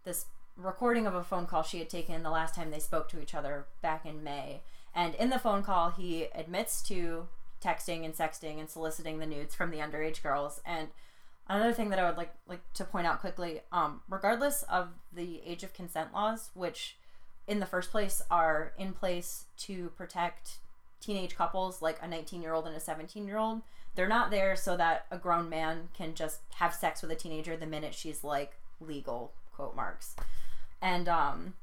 this 0.05 0.25
recording 0.57 1.07
of 1.07 1.15
a 1.15 1.23
phone 1.23 1.45
call 1.45 1.63
she 1.63 1.81
had 1.81 1.91
taken 1.91 2.23
the 2.23 2.31
last 2.31 2.55
time 2.55 2.71
they 2.71 2.79
spoke 2.79 3.11
to 3.11 3.21
each 3.21 3.35
other 3.35 3.67
back 3.83 4.07
in 4.07 4.25
May. 4.25 4.63
And 4.95 5.15
in 5.17 5.29
the 5.29 5.39
phone 5.39 5.63
call, 5.63 5.91
he 5.91 6.29
admits 6.35 6.81
to 6.89 7.29
texting 7.63 8.05
and 8.05 8.15
sexting 8.15 8.59
and 8.59 8.69
soliciting 8.69 9.19
the 9.19 9.27
nudes 9.27 9.55
from 9.55 9.71
the 9.71 9.79
underage 9.79 10.23
girls. 10.23 10.61
And 10.65 10.89
another 11.49 11.73
thing 11.73 11.91
that 11.91 11.99
I 11.99 12.07
would 12.07 12.17
like 12.17 12.33
like 12.47 12.73
to 12.75 12.85
point 12.85 13.07
out 13.07 13.21
quickly, 13.21 13.61
um, 13.73 14.03
regardless 14.09 14.63
of 14.65 14.89
the 15.13 15.41
age 15.45 15.63
of 15.63 15.73
consent 15.73 16.13
laws, 16.13 16.51
which 16.55 16.97
in 17.47 17.61
the 17.61 17.67
first 17.67 17.91
place 17.91 18.23
are 18.31 18.73
in 18.79 18.93
place 18.93 19.47
to 19.57 19.91
protect 19.97 20.59
teenage 21.01 21.35
couples 21.37 21.81
like 21.81 21.99
a 22.03 22.07
19 22.07 22.43
year 22.43 22.53
old 22.53 22.67
and 22.67 22.77
a 22.77 22.81
17 22.81 23.27
year 23.27 23.39
old 23.39 23.63
they're 23.95 24.09
not 24.09 24.31
there 24.31 24.55
so 24.55 24.77
that 24.77 25.07
a 25.11 25.19
grown 25.19 25.49
man 25.49 25.89
can 25.97 26.15
just 26.15 26.41
have 26.57 26.75
sex 26.75 27.03
with 27.03 27.11
a 27.11 27.17
teenager 27.17 27.57
the 27.57 27.67
minute 27.67 27.95
she's 27.95 28.23
like 28.23 28.59
legal 28.81 29.33
quote 29.55 29.75
marks 29.75 30.15
and 30.83 31.09
um 31.09 31.55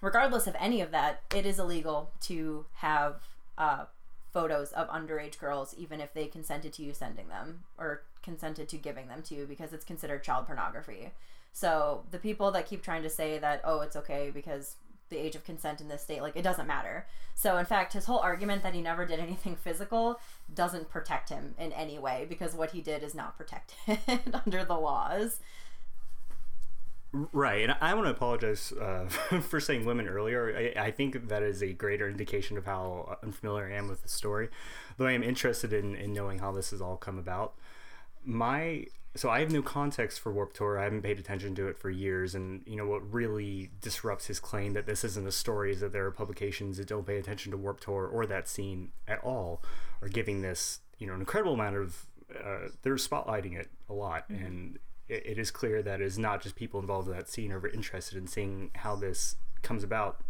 regardless 0.00 0.46
of 0.46 0.56
any 0.58 0.80
of 0.80 0.90
that 0.90 1.22
it 1.34 1.46
is 1.46 1.58
illegal 1.58 2.10
to 2.20 2.64
have 2.76 3.22
uh 3.58 3.84
photos 4.32 4.72
of 4.72 4.88
underage 4.88 5.38
girls 5.38 5.74
even 5.76 6.00
if 6.00 6.12
they 6.14 6.26
consented 6.26 6.72
to 6.72 6.82
you 6.82 6.92
sending 6.94 7.28
them 7.28 7.64
or 7.78 8.02
consented 8.22 8.68
to 8.68 8.76
giving 8.76 9.08
them 9.08 9.22
to 9.22 9.34
you 9.34 9.46
because 9.46 9.72
it's 9.72 9.84
considered 9.84 10.22
child 10.22 10.46
pornography 10.46 11.10
so 11.52 12.04
the 12.10 12.18
people 12.18 12.50
that 12.50 12.66
keep 12.66 12.82
trying 12.82 13.02
to 13.02 13.10
say 13.10 13.38
that 13.38 13.60
oh 13.64 13.80
it's 13.80 13.96
okay 13.96 14.30
because 14.32 14.76
the 15.12 15.18
age 15.18 15.36
of 15.36 15.44
consent 15.44 15.80
in 15.80 15.88
this 15.88 16.02
state. 16.02 16.22
Like 16.22 16.36
it 16.36 16.42
doesn't 16.42 16.66
matter. 16.66 17.06
So 17.34 17.56
in 17.58 17.66
fact, 17.66 17.92
his 17.92 18.06
whole 18.06 18.18
argument 18.18 18.64
that 18.64 18.74
he 18.74 18.80
never 18.80 19.06
did 19.06 19.20
anything 19.20 19.54
physical 19.54 20.18
doesn't 20.52 20.90
protect 20.90 21.28
him 21.28 21.54
in 21.58 21.72
any 21.72 21.98
way 21.98 22.26
because 22.28 22.54
what 22.54 22.72
he 22.72 22.80
did 22.80 23.04
is 23.04 23.14
not 23.14 23.36
protected 23.36 23.98
under 24.46 24.64
the 24.64 24.76
laws. 24.76 25.38
Right, 27.14 27.62
and 27.62 27.76
I 27.78 27.92
want 27.92 28.06
to 28.06 28.10
apologize 28.10 28.72
uh, 28.72 29.06
for 29.42 29.60
saying 29.60 29.84
women 29.84 30.08
earlier. 30.08 30.72
I, 30.76 30.86
I, 30.86 30.90
think 30.90 31.28
that 31.28 31.42
is 31.42 31.62
a 31.62 31.74
greater 31.74 32.08
indication 32.08 32.56
of 32.56 32.64
how 32.64 33.18
unfamiliar 33.22 33.66
I 33.66 33.76
am 33.76 33.86
with 33.88 34.02
the 34.02 34.08
story, 34.08 34.48
though 34.96 35.06
I 35.06 35.12
am 35.12 35.22
interested 35.22 35.74
in, 35.74 35.94
in 35.94 36.14
knowing 36.14 36.38
how 36.38 36.52
this 36.52 36.70
has 36.70 36.80
all 36.80 36.96
come 36.96 37.18
about. 37.18 37.52
My 38.24 38.86
so 39.14 39.28
I 39.28 39.40
have 39.40 39.50
no 39.50 39.60
context 39.60 40.20
for 40.20 40.32
Warp 40.32 40.54
Tour. 40.54 40.78
I 40.78 40.84
haven't 40.84 41.02
paid 41.02 41.18
attention 41.18 41.54
to 41.56 41.68
it 41.68 41.76
for 41.76 41.90
years, 41.90 42.34
and 42.34 42.62
you 42.66 42.76
know 42.76 42.86
what 42.86 43.12
really 43.12 43.70
disrupts 43.82 44.28
his 44.28 44.40
claim 44.40 44.72
that 44.72 44.86
this 44.86 45.04
isn't 45.04 45.26
a 45.26 45.32
story 45.32 45.72
is 45.72 45.80
that 45.80 45.92
there 45.92 46.06
are 46.06 46.12
publications 46.12 46.78
that 46.78 46.88
don't 46.88 47.06
pay 47.06 47.18
attention 47.18 47.52
to 47.52 47.58
Warp 47.58 47.80
Tour 47.80 48.06
or 48.06 48.24
that 48.24 48.48
scene 48.48 48.92
at 49.06 49.22
all, 49.22 49.62
are 50.00 50.08
giving 50.08 50.40
this 50.40 50.80
you 50.98 51.06
know 51.06 51.12
an 51.12 51.20
incredible 51.20 51.52
amount 51.52 51.76
of 51.76 52.06
uh, 52.34 52.68
they're 52.80 52.94
spotlighting 52.94 53.54
it 53.54 53.68
a 53.90 53.92
lot, 53.92 54.30
mm-hmm. 54.30 54.46
and 54.46 54.78
it, 55.12 55.22
it 55.26 55.38
is 55.38 55.50
clear 55.50 55.82
that 55.82 56.00
it's 56.00 56.18
not 56.18 56.42
just 56.42 56.56
people 56.56 56.80
involved 56.80 57.08
in 57.08 57.14
that 57.14 57.28
scene 57.28 57.52
are 57.52 57.66
interested 57.68 58.18
in 58.18 58.26
seeing 58.26 58.70
how 58.76 58.96
this 58.96 59.36
comes 59.62 59.84
about, 59.84 60.20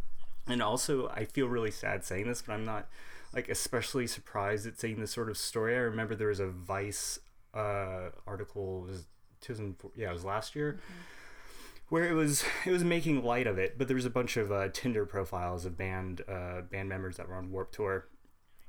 and 0.46 0.62
also 0.62 1.08
I 1.08 1.24
feel 1.24 1.46
really 1.46 1.70
sad 1.70 2.04
saying 2.04 2.28
this, 2.28 2.42
but 2.42 2.52
I'm 2.52 2.64
not 2.64 2.88
like 3.32 3.48
especially 3.48 4.06
surprised 4.06 4.66
at 4.66 4.78
seeing 4.78 5.00
this 5.00 5.12
sort 5.12 5.30
of 5.30 5.38
story. 5.38 5.74
I 5.74 5.80
remember 5.80 6.14
there 6.14 6.28
was 6.28 6.40
a 6.40 6.48
Vice 6.48 7.18
uh, 7.54 8.10
article 8.26 8.82
was 8.82 9.04
2004 9.40 9.90
yeah 9.96 10.10
it 10.10 10.12
was 10.12 10.24
last 10.24 10.54
year 10.54 10.74
mm-hmm. 10.74 11.94
where 11.94 12.08
it 12.08 12.14
was 12.14 12.44
it 12.64 12.70
was 12.70 12.84
making 12.84 13.22
light 13.22 13.46
of 13.46 13.58
it 13.58 13.76
but 13.76 13.88
there 13.88 13.96
was 13.96 14.06
a 14.06 14.10
bunch 14.10 14.36
of 14.36 14.50
uh, 14.50 14.68
tinder 14.72 15.04
profiles 15.04 15.64
of 15.66 15.76
band 15.76 16.22
uh, 16.28 16.62
band 16.62 16.88
members 16.88 17.16
that 17.16 17.28
were 17.28 17.34
on 17.34 17.50
warp 17.50 17.72
tour 17.72 18.06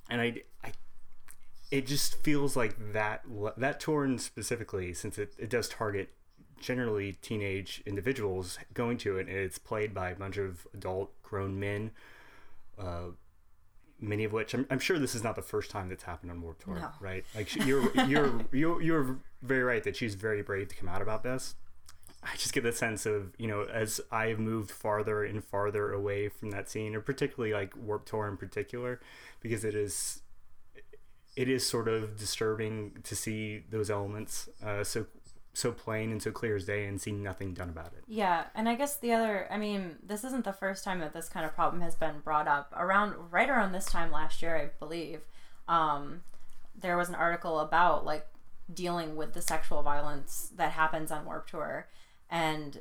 and 0.09 0.19
I, 0.19 0.41
I 0.63 0.71
it 1.73 1.87
just 1.87 2.13
feels 2.21 2.55
like 2.55 2.93
that 2.93 3.23
that 3.57 3.79
tour 3.79 4.07
specifically 4.19 4.93
since 4.93 5.17
it, 5.17 5.33
it 5.39 5.49
does 5.49 5.67
target 5.67 6.13
generally 6.61 7.13
teenage 7.13 7.81
individuals 7.87 8.59
going 8.75 8.95
to 8.95 9.17
it 9.17 9.27
and 9.27 9.35
it's 9.35 9.57
played 9.57 9.91
by 9.91 10.11
a 10.11 10.15
bunch 10.15 10.37
of 10.37 10.67
adult 10.75 11.11
grown 11.23 11.59
men 11.59 11.89
uh, 12.77 13.07
many 13.99 14.23
of 14.23 14.31
which 14.31 14.53
I'm, 14.53 14.67
I'm, 14.69 14.77
sure 14.77 14.99
this 14.99 15.15
is 15.15 15.23
not 15.23 15.35
the 15.35 15.41
first 15.41 15.71
time 15.71 15.89
that's 15.89 16.03
happened 16.03 16.31
on 16.31 16.41
Warped 16.41 16.63
Tour, 16.63 16.75
no. 16.75 16.89
right? 16.99 17.23
Like 17.35 17.55
you're 17.55 17.91
you're 18.07 18.41
you're 18.51 18.81
you're 18.81 19.19
very 19.41 19.61
right 19.61 19.83
that 19.83 19.95
she's 19.95 20.15
very 20.15 20.41
brave 20.41 20.69
to 20.69 20.75
come 20.75 20.89
out 20.89 21.01
about 21.01 21.21
this. 21.23 21.55
I 22.23 22.35
just 22.35 22.53
get 22.53 22.63
the 22.63 22.73
sense 22.73 23.05
of 23.05 23.33
you 23.37 23.47
know 23.47 23.67
as 23.71 24.01
I've 24.11 24.39
moved 24.39 24.71
farther 24.71 25.23
and 25.23 25.43
farther 25.43 25.93
away 25.93 26.27
from 26.29 26.49
that 26.49 26.69
scene, 26.69 26.95
or 26.95 27.01
particularly 27.01 27.53
like 27.53 27.77
Warped 27.77 28.07
Tour 28.07 28.27
in 28.27 28.35
particular, 28.35 28.99
because 29.39 29.63
it 29.63 29.75
is 29.75 30.22
it 31.35 31.49
is 31.49 31.67
sort 31.67 31.87
of 31.87 32.15
disturbing 32.17 32.97
to 33.03 33.15
see 33.15 33.63
those 33.69 33.89
elements 33.89 34.49
uh, 34.63 34.83
so 34.83 35.05
so 35.53 35.71
plain 35.71 36.11
and 36.11 36.21
so 36.21 36.31
clear 36.31 36.55
as 36.55 36.65
day 36.65 36.85
and 36.85 36.99
see 36.99 37.11
nothing 37.11 37.53
done 37.53 37.69
about 37.69 37.93
it. 37.93 38.03
Yeah, 38.07 38.45
and 38.55 38.67
I 38.67 38.73
guess 38.75 38.97
the 38.97 39.13
other, 39.13 39.47
I 39.51 39.57
mean, 39.57 39.97
this 40.01 40.23
isn't 40.23 40.45
the 40.45 40.51
first 40.53 40.83
time 40.83 40.99
that 40.99 41.13
this 41.13 41.29
kind 41.29 41.45
of 41.45 41.53
problem 41.53 41.81
has 41.83 41.93
been 41.95 42.21
brought 42.23 42.47
up. 42.47 42.73
Around 42.75 43.13
right 43.31 43.49
around 43.49 43.71
this 43.71 43.85
time 43.85 44.11
last 44.11 44.41
year, 44.41 44.57
I 44.57 44.71
believe, 44.79 45.21
um, 45.67 46.23
there 46.75 46.97
was 46.97 47.09
an 47.09 47.15
article 47.15 47.59
about 47.59 48.03
like 48.03 48.25
dealing 48.73 49.15
with 49.15 49.33
the 49.33 49.41
sexual 49.41 49.83
violence 49.83 50.49
that 50.55 50.71
happens 50.71 51.11
on 51.11 51.25
Warp 51.25 51.47
Tour, 51.47 51.87
and 52.31 52.79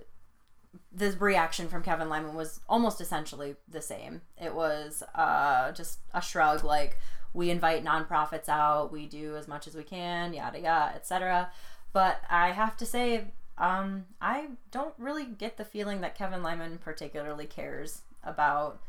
the 0.91 1.15
reaction 1.19 1.69
from 1.69 1.83
Kevin 1.83 2.09
Lyman 2.09 2.35
was 2.35 2.61
almost 2.69 3.03
essentially 3.03 3.57
the 3.69 3.83
same. 3.83 4.23
It 4.41 4.55
was 4.55 5.03
uh, 5.15 5.73
just 5.73 5.99
a 6.15 6.23
shrug, 6.23 6.65
like 6.65 6.99
we 7.35 7.51
invite 7.51 7.85
nonprofits 7.85 8.49
out, 8.49 8.93
we 8.93 9.07
do 9.07 9.37
as 9.37 9.49
much 9.49 9.67
as 9.67 9.75
we 9.75 9.83
can, 9.83 10.35
yada 10.35 10.61
yada, 10.61 10.95
etc. 10.95 11.51
But 11.93 12.21
I 12.31 12.51
have 12.51 12.77
to 12.79 12.87
say, 12.87 13.27
um, 13.59 14.07
I 14.21 14.49
don't 14.71 14.95
really 14.99 15.25
get 15.25 15.57
the 15.57 15.65
feeling 15.65 16.01
that 16.01 16.17
Kevin 16.17 16.43
Lyman 16.43 16.79
particularly 16.79 17.47
cares 17.47 18.03
about. 18.25 18.81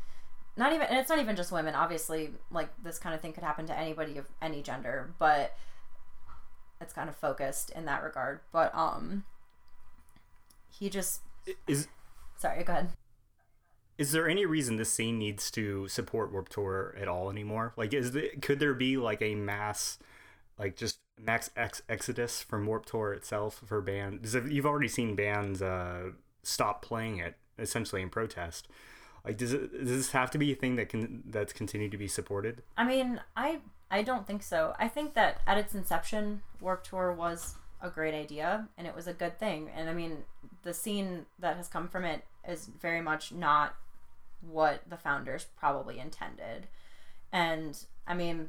Not 0.56 0.72
even, 0.72 0.86
and 0.86 0.98
it's 0.98 1.08
not 1.08 1.18
even 1.18 1.36
just 1.36 1.50
women. 1.50 1.74
Obviously, 1.74 2.30
like 2.50 2.68
this 2.82 2.98
kind 2.98 3.14
of 3.14 3.20
thing 3.20 3.32
could 3.32 3.42
happen 3.42 3.66
to 3.66 3.76
anybody 3.76 4.18
of 4.18 4.26
any 4.40 4.62
gender, 4.62 5.12
but 5.18 5.56
it's 6.80 6.92
kind 6.92 7.08
of 7.08 7.16
focused 7.16 7.70
in 7.70 7.86
that 7.86 8.02
regard. 8.02 8.40
But 8.52 8.74
um, 8.74 9.24
he 10.70 10.88
just 10.88 11.22
is. 11.66 11.88
Sorry, 12.36 12.62
go 12.62 12.72
ahead. 12.72 12.88
Is 13.96 14.12
there 14.12 14.28
any 14.28 14.44
reason 14.44 14.76
this 14.76 14.92
scene 14.92 15.18
needs 15.18 15.50
to 15.52 15.86
support 15.88 16.32
Warp 16.32 16.48
Tour 16.48 16.96
at 17.00 17.08
all 17.08 17.30
anymore? 17.30 17.72
Like, 17.76 17.94
is 17.94 18.12
the, 18.12 18.30
could 18.42 18.58
there 18.58 18.74
be 18.74 18.96
like 18.96 19.22
a 19.22 19.34
mass, 19.34 19.98
like 20.58 20.76
just 20.76 20.98
max 21.18 21.50
ex- 21.56 21.82
exodus 21.88 22.42
from 22.42 22.66
Warp 22.66 22.86
Tour 22.86 23.12
itself 23.12 23.62
for 23.64 23.80
bands. 23.80 24.34
You've 24.34 24.66
already 24.66 24.88
seen 24.88 25.14
bands 25.14 25.62
uh, 25.62 26.10
stop 26.42 26.82
playing 26.82 27.18
it 27.18 27.36
essentially 27.58 28.02
in 28.02 28.10
protest. 28.10 28.68
Like, 29.24 29.38
does 29.38 29.52
it 29.52 29.72
does 29.72 29.88
this 29.88 30.10
have 30.10 30.30
to 30.32 30.38
be 30.38 30.52
a 30.52 30.54
thing 30.54 30.76
that 30.76 30.88
can 30.88 31.22
that's 31.26 31.52
continued 31.52 31.92
to 31.92 31.96
be 31.96 32.08
supported? 32.08 32.62
I 32.76 32.84
mean, 32.84 33.20
I 33.36 33.60
I 33.90 34.02
don't 34.02 34.26
think 34.26 34.42
so. 34.42 34.74
I 34.78 34.88
think 34.88 35.14
that 35.14 35.40
at 35.46 35.56
its 35.56 35.74
inception, 35.74 36.42
Warp 36.60 36.84
Tour 36.84 37.12
was 37.12 37.54
a 37.80 37.88
great 37.88 38.14
idea 38.14 38.68
and 38.76 38.86
it 38.86 38.94
was 38.94 39.06
a 39.06 39.14
good 39.14 39.38
thing. 39.38 39.70
And 39.74 39.88
I 39.88 39.94
mean, 39.94 40.24
the 40.62 40.74
scene 40.74 41.26
that 41.38 41.56
has 41.56 41.68
come 41.68 41.88
from 41.88 42.04
it 42.04 42.24
is 42.46 42.66
very 42.66 43.00
much 43.00 43.32
not 43.32 43.76
what 44.48 44.82
the 44.88 44.96
founders 44.96 45.46
probably 45.56 45.98
intended. 45.98 46.68
And 47.32 47.78
I 48.06 48.14
mean, 48.14 48.48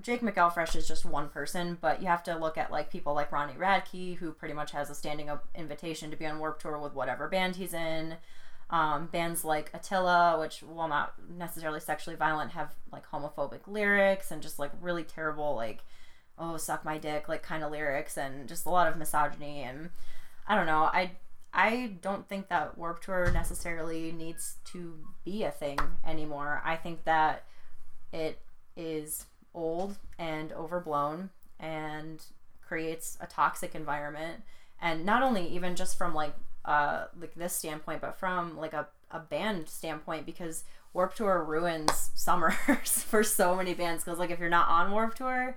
Jake 0.00 0.22
McElfresh 0.22 0.76
is 0.76 0.88
just 0.88 1.04
one 1.04 1.28
person, 1.28 1.78
but 1.80 2.00
you 2.00 2.08
have 2.08 2.22
to 2.24 2.36
look 2.36 2.56
at 2.56 2.70
like 2.70 2.90
people 2.90 3.14
like 3.14 3.32
Ronnie 3.32 3.54
Radke, 3.54 4.16
who 4.16 4.32
pretty 4.32 4.54
much 4.54 4.72
has 4.72 4.90
a 4.90 4.94
standing 4.94 5.28
up 5.28 5.48
invitation 5.54 6.10
to 6.10 6.16
be 6.16 6.26
on 6.26 6.38
Warp 6.38 6.60
Tour 6.60 6.78
with 6.78 6.94
whatever 6.94 7.28
band 7.28 7.56
he's 7.56 7.74
in. 7.74 8.16
Um, 8.70 9.06
bands 9.06 9.44
like 9.44 9.70
Attila, 9.74 10.38
which 10.38 10.62
while 10.62 10.88
not 10.88 11.14
necessarily 11.28 11.80
sexually 11.80 12.16
violent, 12.16 12.52
have 12.52 12.74
like 12.92 13.08
homophobic 13.10 13.66
lyrics 13.66 14.30
and 14.30 14.40
just 14.40 14.58
like 14.58 14.70
really 14.80 15.02
terrible 15.02 15.54
like 15.56 15.82
oh 16.40 16.56
suck 16.56 16.84
my 16.84 16.96
dick 16.96 17.28
like 17.28 17.42
kind 17.42 17.62
of 17.62 17.70
lyrics 17.70 18.16
and 18.16 18.48
just 18.48 18.66
a 18.66 18.70
lot 18.70 18.88
of 18.88 18.96
misogyny 18.96 19.62
and 19.62 19.90
I 20.48 20.56
don't 20.56 20.66
know 20.66 20.84
I 20.84 21.12
I 21.52 21.96
don't 22.00 22.28
think 22.28 22.48
that 22.48 22.78
Warp 22.78 23.02
Tour 23.02 23.30
necessarily 23.32 24.12
needs 24.12 24.56
to 24.72 24.94
be 25.24 25.42
a 25.42 25.50
thing 25.50 25.78
anymore. 26.06 26.62
I 26.64 26.76
think 26.76 27.04
that 27.04 27.44
it 28.12 28.40
is 28.76 29.26
old 29.54 29.96
and 30.18 30.52
overblown 30.52 31.30
and 31.58 32.22
creates 32.66 33.18
a 33.20 33.26
toxic 33.26 33.74
environment 33.74 34.42
and 34.80 35.04
not 35.04 35.22
only 35.22 35.46
even 35.48 35.74
just 35.74 35.98
from 35.98 36.14
like 36.14 36.34
uh 36.64 37.06
like 37.20 37.34
this 37.34 37.54
standpoint 37.54 38.00
but 38.00 38.16
from 38.16 38.56
like 38.56 38.72
a, 38.72 38.86
a 39.10 39.18
band 39.18 39.68
standpoint 39.68 40.24
because 40.24 40.64
warp 40.92 41.14
tour 41.14 41.42
ruins 41.42 42.10
summers 42.14 42.54
for 43.08 43.24
so 43.24 43.56
many 43.56 43.74
bands 43.74 44.04
because 44.04 44.18
like 44.18 44.30
if 44.30 44.38
you're 44.38 44.48
not 44.48 44.68
on 44.68 44.92
warp 44.92 45.14
tour 45.14 45.56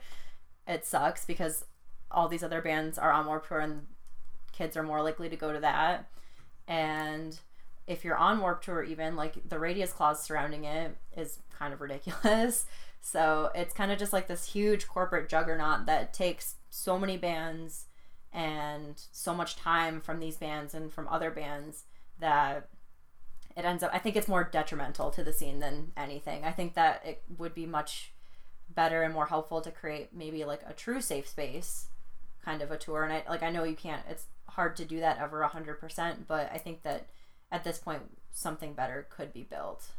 it 0.68 0.86
sucks 0.86 1.24
because 1.26 1.66
all 2.10 2.28
these 2.28 2.44
other 2.44 2.62
bands 2.62 2.98
are 2.98 3.12
on 3.12 3.26
warp 3.26 3.48
tour 3.48 3.60
and 3.60 3.86
kids 4.54 4.78
are 4.78 4.84
more 4.84 5.04
likely 5.04 5.28
to 5.30 5.36
go 5.36 5.52
to 5.52 5.60
that 5.60 6.10
and 6.68 7.40
if 7.86 8.06
you're 8.06 8.16
on 8.16 8.40
warp 8.40 8.62
tour 8.62 8.82
even 8.82 9.16
like 9.16 9.50
the 9.50 9.60
radius 9.60 9.92
clause 9.92 10.24
surrounding 10.24 10.64
it 10.64 10.96
is 11.18 11.40
kind 11.58 11.74
of 11.74 11.82
ridiculous 11.82 12.66
so 13.02 13.52
it's 13.54 13.74
kind 13.74 13.92
of 13.92 14.00
just 14.00 14.14
like 14.14 14.28
this 14.28 14.46
huge 14.46 14.88
corporate 14.88 15.28
juggernaut 15.28 15.86
that 15.86 16.14
takes 16.14 16.56
so 16.70 16.98
many 16.98 17.18
bands 17.18 17.86
and 18.34 19.04
so 19.12 19.34
much 19.34 19.56
time 19.56 20.02
from 20.02 20.20
these 20.20 20.38
bands 20.38 20.74
and 20.74 20.92
from 20.92 21.08
other 21.08 21.30
bands 21.30 21.84
that 22.20 22.68
it 23.56 23.66
ends 23.66 23.84
up 23.84 23.92
I 23.94 24.00
think 24.00 24.16
it's 24.16 24.28
more 24.28 24.44
detrimental 24.44 25.12
to 25.12 25.24
the 25.24 25.34
scene 25.34 25.60
than 25.60 25.92
anything. 25.96 26.44
I 26.44 26.52
think 26.52 26.74
that 26.74 27.04
it 27.06 27.24
would 27.38 27.54
be 27.54 27.66
much 27.66 28.14
better 28.70 29.04
and 29.04 29.14
more 29.14 29.28
helpful 29.28 29.62
to 29.62 29.70
create 29.72 30.10
maybe 30.14 30.44
like 30.44 30.62
a 30.68 30.74
true 30.74 31.02
safe 31.02 31.28
space 31.28 31.88
kind 32.44 32.62
of 32.62 32.72
a 32.72 32.78
tour. 32.78 33.04
And 33.04 33.14
I 33.14 33.24
like 33.30 33.44
I 33.44 33.52
know 33.52 33.64
you 33.64 33.76
can't. 33.76 34.02
It's 34.10 34.26
hard 34.56 34.76
to 34.78 34.86
do 34.86 35.00
that 35.00 35.20
ever 35.20 35.42
a 35.42 35.48
hundred 35.48 35.80
percent, 35.80 36.28
but 36.28 36.50
I 36.54 36.58
think 36.58 36.84
that 36.84 37.08
at 37.52 37.64
this 37.64 37.78
point 37.78 38.04
something 38.32 38.74
better 38.74 39.08
could 39.10 39.34
be 39.34 39.44
built. 39.44 39.90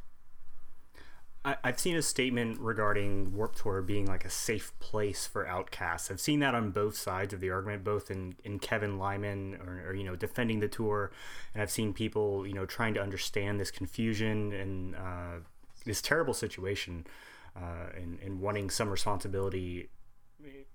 I, 1.45 1.57
I've 1.63 1.79
seen 1.79 1.97
a 1.97 2.03
statement 2.03 2.59
regarding 2.61 3.35
Warp 3.35 3.57
Tour 3.57 3.83
being 3.83 4.07
like 4.07 4.25
a 4.25 4.31
safe 4.31 4.73
place 4.79 5.27
for 5.27 5.47
outcasts. 5.47 6.11
I've 6.11 6.21
seen 6.21 6.41
that 6.41 6.55
on 6.55 6.71
both 6.71 6.97
sides 6.97 7.35
of 7.35 7.41
the 7.41 7.51
argument, 7.51 7.85
both 7.85 8.11
in, 8.11 8.37
in 8.45 8.59
Kevin 8.59 8.99
Lyman 8.99 9.57
or, 9.57 9.89
or 9.89 9.95
you 9.95 10.05
know 10.05 10.17
defending 10.17 10.61
the 10.61 10.69
tour, 10.69 11.11
and 11.53 11.63
I've 11.63 11.71
seen 11.71 11.93
people 11.93 12.47
you 12.47 12.55
know 12.55 12.67
trying 12.67 12.95
to 12.95 13.01
understand 13.01 13.61
this 13.61 13.71
confusion 13.71 14.53
and 14.53 14.97
uh, 14.97 15.41
this 15.85 16.01
terrible 16.01 16.35
situation, 16.35 17.07
uh, 17.57 17.91
and 17.95 18.19
and 18.21 18.41
wanting 18.41 18.71
some 18.71 18.89
responsibility. 18.89 19.89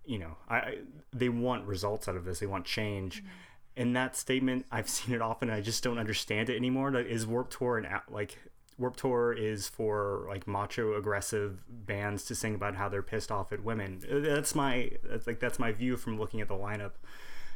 You 0.06 0.20
know, 0.20 0.38
I 0.50 0.80
they 1.14 1.30
want 1.30 1.66
results 1.66 2.08
out 2.08 2.16
of 2.16 2.26
this. 2.26 2.40
They 2.40 2.48
want 2.48 2.66
change. 2.66 3.24
Mm-hmm 3.24 3.30
in 3.76 3.94
that 3.94 4.16
statement, 4.16 4.66
I've 4.72 4.90
seen 4.98 5.16
it 5.16 5.22
often. 5.22 5.50
I 5.50 5.62
just 5.62 5.84
don't 5.84 6.00
understand 6.00 6.50
it 6.50 6.56
anymore. 6.56 6.92
Like, 6.92 7.08
is 7.08 7.26
Warp 7.26 7.50
Tour 7.50 7.78
and 7.78 7.88
like 8.10 8.38
Warp 8.80 8.96
Tour 8.96 9.34
is 9.34 9.68
for 9.68 10.26
like 10.30 10.48
macho 10.48 10.96
aggressive 10.98 11.60
bands 11.68 12.24
to 12.26 12.36
sing 12.36 12.56
about 12.56 12.76
how 12.76 12.88
they're 12.88 13.04
pissed 13.04 13.32
off 13.32 13.52
at 13.52 13.64
women. 13.64 14.02
That's 14.10 14.56
my 14.56 14.92
that's 15.04 15.28
like 15.28 15.40
that's 15.40 15.60
my 15.60 15.74
view 15.74 15.98
from 15.98 16.18
looking 16.18 16.40
at 16.40 16.48
the 16.48 16.56
lineup 16.56 16.94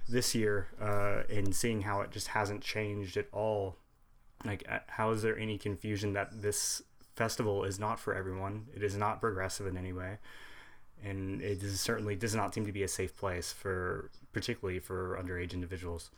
this 0.07 0.35
year 0.35 0.67
uh, 0.81 1.23
and 1.33 1.55
seeing 1.55 1.81
how 1.81 2.01
it 2.01 2.11
just 2.11 2.27
hasn't 2.29 2.61
changed 2.61 3.15
at 3.15 3.27
all. 3.31 3.77
Like, 4.43 4.65
uh, 4.69 4.79
how 4.87 5.11
is 5.11 5.21
there 5.21 5.37
any 5.37 5.57
confusion 5.57 6.11
that 6.13 6.41
this 6.41 6.81
festival 7.15 7.63
is 7.63 7.79
not 7.79 7.99
for 7.99 8.13
everyone? 8.13 8.67
It 8.75 8.83
is 8.83 8.97
not 8.97 9.21
progressive 9.21 9.65
in 9.65 9.77
any 9.77 9.93
way, 9.93 10.17
and 11.01 11.41
it 11.41 11.63
is 11.63 11.79
certainly 11.79 12.17
does 12.17 12.35
not 12.35 12.53
seem 12.53 12.65
to 12.65 12.73
be 12.73 12.83
a 12.83 12.87
safe 12.89 13.15
place 13.15 13.53
for 13.53 14.11
particularly 14.33 14.79
for 14.79 15.19
underage 15.21 15.53
individuals. 15.53 16.09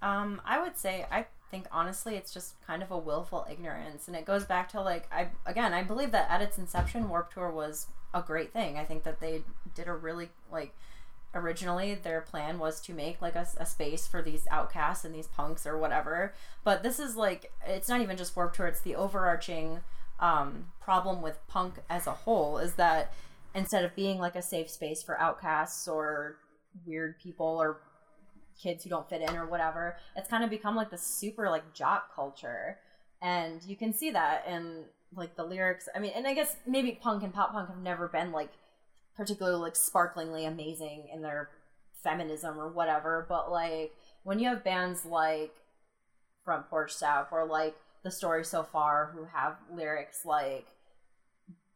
Um, 0.00 0.40
I 0.44 0.60
would 0.60 0.76
say 0.76 1.06
I 1.10 1.26
think 1.50 1.66
honestly 1.70 2.16
it's 2.16 2.32
just 2.32 2.54
kind 2.66 2.82
of 2.82 2.90
a 2.90 2.98
willful 2.98 3.46
ignorance 3.50 4.08
and 4.08 4.16
it 4.16 4.24
goes 4.24 4.44
back 4.44 4.70
to 4.70 4.80
like 4.80 5.06
I 5.12 5.28
again 5.44 5.74
I 5.74 5.82
believe 5.82 6.10
that 6.12 6.30
at 6.30 6.40
its 6.40 6.56
inception 6.56 7.08
Warp 7.08 7.32
Tour 7.32 7.50
was 7.50 7.88
a 8.14 8.22
great 8.22 8.52
thing. 8.52 8.78
I 8.78 8.84
think 8.84 9.04
that 9.04 9.20
they 9.20 9.42
did 9.74 9.88
a 9.88 9.92
really 9.92 10.30
like 10.50 10.74
originally 11.34 11.94
their 11.94 12.20
plan 12.20 12.58
was 12.58 12.80
to 12.82 12.92
make 12.92 13.22
like 13.22 13.34
a, 13.34 13.46
a, 13.56 13.64
space 13.64 14.06
for 14.06 14.20
these 14.20 14.46
outcasts 14.50 15.04
and 15.04 15.14
these 15.14 15.28
punks 15.28 15.66
or 15.66 15.78
whatever 15.78 16.34
but 16.62 16.82
this 16.82 17.00
is 17.00 17.16
like 17.16 17.50
it's 17.66 17.88
not 17.88 18.02
even 18.02 18.18
just 18.18 18.36
warp 18.36 18.52
tour 18.52 18.66
it's 18.66 18.82
the 18.82 18.94
overarching 18.94 19.80
um, 20.20 20.66
problem 20.78 21.22
with 21.22 21.38
punk 21.48 21.76
as 21.88 22.06
a 22.06 22.12
whole 22.12 22.58
is 22.58 22.74
that 22.74 23.14
instead 23.54 23.84
of 23.84 23.94
being 23.96 24.18
like 24.18 24.36
a 24.36 24.42
safe 24.42 24.70
space 24.70 25.02
for 25.02 25.18
outcasts 25.18 25.88
or 25.88 26.36
weird 26.86 27.18
people 27.18 27.46
or 27.46 27.80
kids 28.60 28.84
who 28.84 28.90
don't 28.90 29.08
fit 29.08 29.22
in 29.22 29.36
or 29.36 29.46
whatever. 29.46 29.96
It's 30.16 30.28
kind 30.28 30.44
of 30.44 30.50
become 30.50 30.76
like 30.76 30.90
this 30.90 31.02
super 31.02 31.48
like 31.50 31.72
jock 31.74 32.14
culture. 32.14 32.78
And 33.20 33.62
you 33.64 33.76
can 33.76 33.92
see 33.92 34.10
that 34.10 34.44
in 34.48 34.84
like 35.14 35.36
the 35.36 35.44
lyrics. 35.44 35.88
I 35.94 35.98
mean, 35.98 36.12
and 36.14 36.26
I 36.26 36.34
guess 36.34 36.56
maybe 36.66 36.98
punk 37.00 37.22
and 37.22 37.32
pop 37.32 37.52
punk 37.52 37.68
have 37.68 37.78
never 37.78 38.08
been 38.08 38.32
like 38.32 38.50
particularly 39.16 39.58
like 39.58 39.76
sparklingly 39.76 40.44
amazing 40.44 41.08
in 41.12 41.22
their 41.22 41.50
feminism 42.02 42.58
or 42.58 42.68
whatever, 42.68 43.26
but 43.28 43.50
like 43.50 43.94
when 44.24 44.38
you 44.38 44.48
have 44.48 44.64
bands 44.64 45.04
like 45.04 45.54
Front 46.44 46.68
Porch 46.68 46.92
Step 46.92 47.28
or 47.30 47.46
like 47.46 47.76
The 48.02 48.10
Story 48.10 48.44
So 48.44 48.62
Far 48.62 49.12
who 49.14 49.24
have 49.24 49.56
lyrics 49.72 50.24
like 50.24 50.66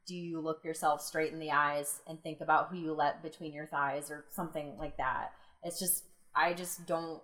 do 0.06 0.14
you 0.14 0.40
look 0.40 0.64
yourself 0.64 1.02
straight 1.02 1.32
in 1.32 1.38
the 1.38 1.50
eyes 1.50 2.00
and 2.06 2.22
think 2.22 2.40
about 2.40 2.68
who 2.68 2.76
you 2.76 2.92
let 2.92 3.22
between 3.22 3.52
your 3.52 3.66
thighs 3.66 4.10
or 4.10 4.24
something 4.30 4.76
like 4.78 4.96
that. 4.96 5.32
It's 5.62 5.78
just 5.78 6.04
I 6.34 6.54
just 6.54 6.86
don't 6.86 7.20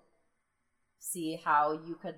see 0.99 1.41
how 1.45 1.79
you 1.87 1.97
could 2.01 2.15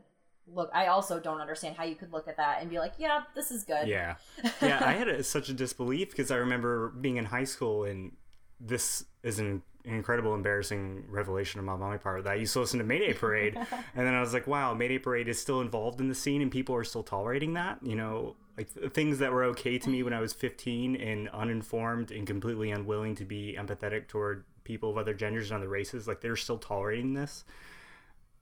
look 0.46 0.70
i 0.74 0.86
also 0.88 1.18
don't 1.18 1.40
understand 1.40 1.74
how 1.74 1.84
you 1.84 1.94
could 1.94 2.12
look 2.12 2.28
at 2.28 2.36
that 2.36 2.58
and 2.60 2.68
be 2.68 2.78
like 2.78 2.92
yeah 2.98 3.22
this 3.34 3.50
is 3.50 3.64
good. 3.64 3.88
Yeah. 3.88 4.16
Yeah 4.60 4.82
i 4.84 4.92
had 4.92 5.08
a, 5.08 5.22
such 5.24 5.48
a 5.48 5.54
disbelief 5.54 6.10
because 6.10 6.30
i 6.30 6.36
remember 6.36 6.90
being 6.90 7.16
in 7.16 7.24
high 7.24 7.44
school 7.44 7.84
and 7.84 8.12
this 8.60 9.04
is 9.22 9.38
an 9.38 9.62
incredible 9.84 10.34
embarrassing 10.34 11.04
revelation 11.08 11.60
on 11.60 11.64
my 11.64 11.76
mommy 11.76 11.98
part 11.98 12.24
that 12.24 12.32
i 12.34 12.36
used 12.36 12.52
to 12.52 12.60
listen 12.60 12.78
to 12.78 12.84
mayday 12.84 13.14
parade. 13.14 13.56
And 13.96 14.06
then 14.06 14.14
i 14.14 14.20
was 14.20 14.34
like 14.34 14.46
wow 14.46 14.74
mayday 14.74 14.98
parade 14.98 15.28
is 15.28 15.40
still 15.40 15.62
involved 15.62 16.00
in 16.00 16.08
the 16.08 16.14
scene 16.14 16.42
and 16.42 16.50
people 16.50 16.74
are 16.74 16.84
still 16.84 17.02
tolerating 17.02 17.54
that 17.54 17.78
you 17.82 17.96
know 17.96 18.36
like 18.56 18.68
things 18.92 19.18
that 19.18 19.32
were 19.32 19.44
okay 19.44 19.78
to 19.78 19.90
me 19.90 20.02
when 20.02 20.12
i 20.12 20.20
was 20.20 20.32
15 20.32 20.96
and 20.96 21.28
uninformed 21.30 22.10
and 22.10 22.26
completely 22.26 22.70
unwilling 22.70 23.14
to 23.14 23.24
be 23.24 23.56
empathetic 23.58 24.08
toward 24.08 24.44
people 24.64 24.90
of 24.90 24.96
other 24.96 25.14
genders 25.14 25.50
and 25.50 25.58
other 25.58 25.68
races 25.68 26.08
like 26.08 26.20
they're 26.20 26.36
still 26.36 26.58
tolerating 26.58 27.14
this 27.14 27.44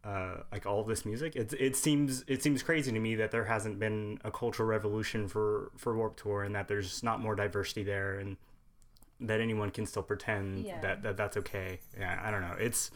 uh, 0.04 0.38
like 0.50 0.66
all 0.66 0.82
this 0.82 1.04
music. 1.04 1.36
It, 1.36 1.52
it 1.58 1.76
seems 1.76 2.24
it 2.26 2.42
seems 2.42 2.62
crazy 2.62 2.90
to 2.90 2.98
me 2.98 3.14
that 3.16 3.30
there 3.30 3.44
hasn't 3.44 3.78
been 3.78 4.18
a 4.24 4.30
cultural 4.30 4.68
revolution 4.68 5.28
for 5.28 5.70
for 5.76 5.96
warp 5.96 6.16
tour 6.16 6.42
and 6.42 6.54
that 6.54 6.68
there's 6.68 7.02
not 7.02 7.20
more 7.20 7.34
diversity 7.34 7.84
there 7.84 8.18
and 8.18 8.36
that 9.20 9.40
anyone 9.40 9.70
can 9.70 9.86
still 9.86 10.02
pretend 10.02 10.64
yeah. 10.64 10.80
that, 10.80 11.02
that 11.02 11.16
that's 11.16 11.36
okay. 11.36 11.78
Yeah 11.96 12.20
i 12.24 12.30
don't 12.30 12.40
know. 12.40 12.56
It's 12.58 12.90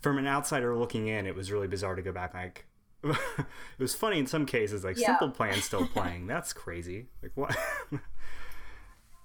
from 0.00 0.18
an 0.18 0.26
outsider 0.26 0.74
looking 0.74 1.08
in 1.08 1.26
it 1.26 1.34
was 1.34 1.52
really 1.52 1.68
bizarre 1.68 1.94
to 1.94 2.02
go 2.02 2.12
back 2.12 2.32
like 2.32 2.64
it 3.38 3.46
was 3.78 3.94
funny 3.94 4.18
in 4.18 4.26
some 4.26 4.46
cases 4.46 4.84
like 4.84 4.98
yeah. 4.98 5.06
simple 5.06 5.30
plan 5.30 5.54
still 5.60 5.86
playing 5.94 6.26
that's 6.26 6.52
crazy 6.52 7.06
like 7.22 7.32
what 7.34 7.56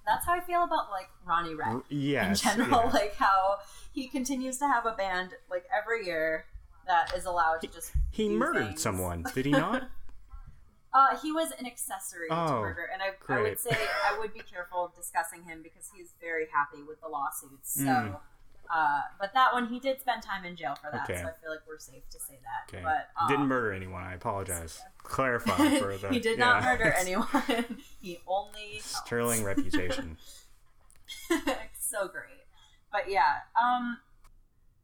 that's 0.06 0.26
how 0.26 0.32
I 0.32 0.40
feel 0.40 0.64
about 0.64 0.90
like 0.90 1.08
Ronnie 1.26 1.54
Radke. 1.54 1.84
Yes, 1.88 2.44
in 2.44 2.50
general, 2.58 2.82
yeah. 2.84 2.90
like 2.90 3.14
how 3.14 3.58
he 3.92 4.08
continues 4.08 4.58
to 4.58 4.66
have 4.66 4.86
a 4.86 4.92
band 4.92 5.30
like 5.50 5.64
every 5.76 6.06
year 6.06 6.46
that 6.86 7.12
is 7.16 7.24
allowed 7.24 7.60
to 7.60 7.68
just. 7.68 7.92
He, 8.10 8.24
he 8.24 8.28
murdered 8.28 8.66
things. 8.66 8.82
someone, 8.82 9.24
did 9.34 9.46
he 9.46 9.52
not? 9.52 9.84
uh, 10.94 11.16
he 11.22 11.32
was 11.32 11.52
an 11.58 11.66
accessory 11.66 12.28
oh, 12.30 12.46
to 12.46 12.52
murder, 12.54 12.88
and 12.92 13.00
I, 13.02 13.32
I, 13.32 13.42
would 13.42 13.58
say 13.58 13.76
I 14.10 14.18
would 14.18 14.34
be 14.34 14.40
careful 14.40 14.92
discussing 14.96 15.44
him 15.44 15.62
because 15.62 15.90
he's 15.94 16.12
very 16.20 16.46
happy 16.52 16.82
with 16.82 17.00
the 17.00 17.08
lawsuits. 17.08 17.74
So. 17.74 17.84
Mm. 17.84 18.16
Uh, 18.74 19.00
but 19.20 19.34
that 19.34 19.52
one, 19.52 19.66
he 19.66 19.78
did 19.78 20.00
spend 20.00 20.22
time 20.22 20.46
in 20.46 20.56
jail 20.56 20.74
for 20.80 20.90
that, 20.90 21.02
okay. 21.08 21.20
so 21.20 21.28
I 21.28 21.32
feel 21.42 21.50
like 21.50 21.60
we're 21.68 21.78
safe 21.78 22.08
to 22.10 22.18
say 22.18 22.38
that. 22.42 22.74
Okay. 22.74 22.82
But 22.82 23.10
um, 23.20 23.28
didn't 23.28 23.46
murder 23.46 23.72
anyone. 23.72 24.02
I 24.02 24.14
apologize. 24.14 24.80
Clarify 25.02 25.78
for 25.78 25.98
the. 25.98 26.08
he 26.08 26.20
did 26.20 26.38
yeah. 26.38 26.44
not 26.44 26.62
murder 26.64 26.94
anyone. 26.98 27.26
he 28.00 28.18
only 28.26 28.78
sterling 28.80 29.44
reputation. 29.44 30.16
so 31.78 32.08
great, 32.08 32.46
but 32.90 33.10
yeah. 33.10 33.40
Um, 33.62 33.98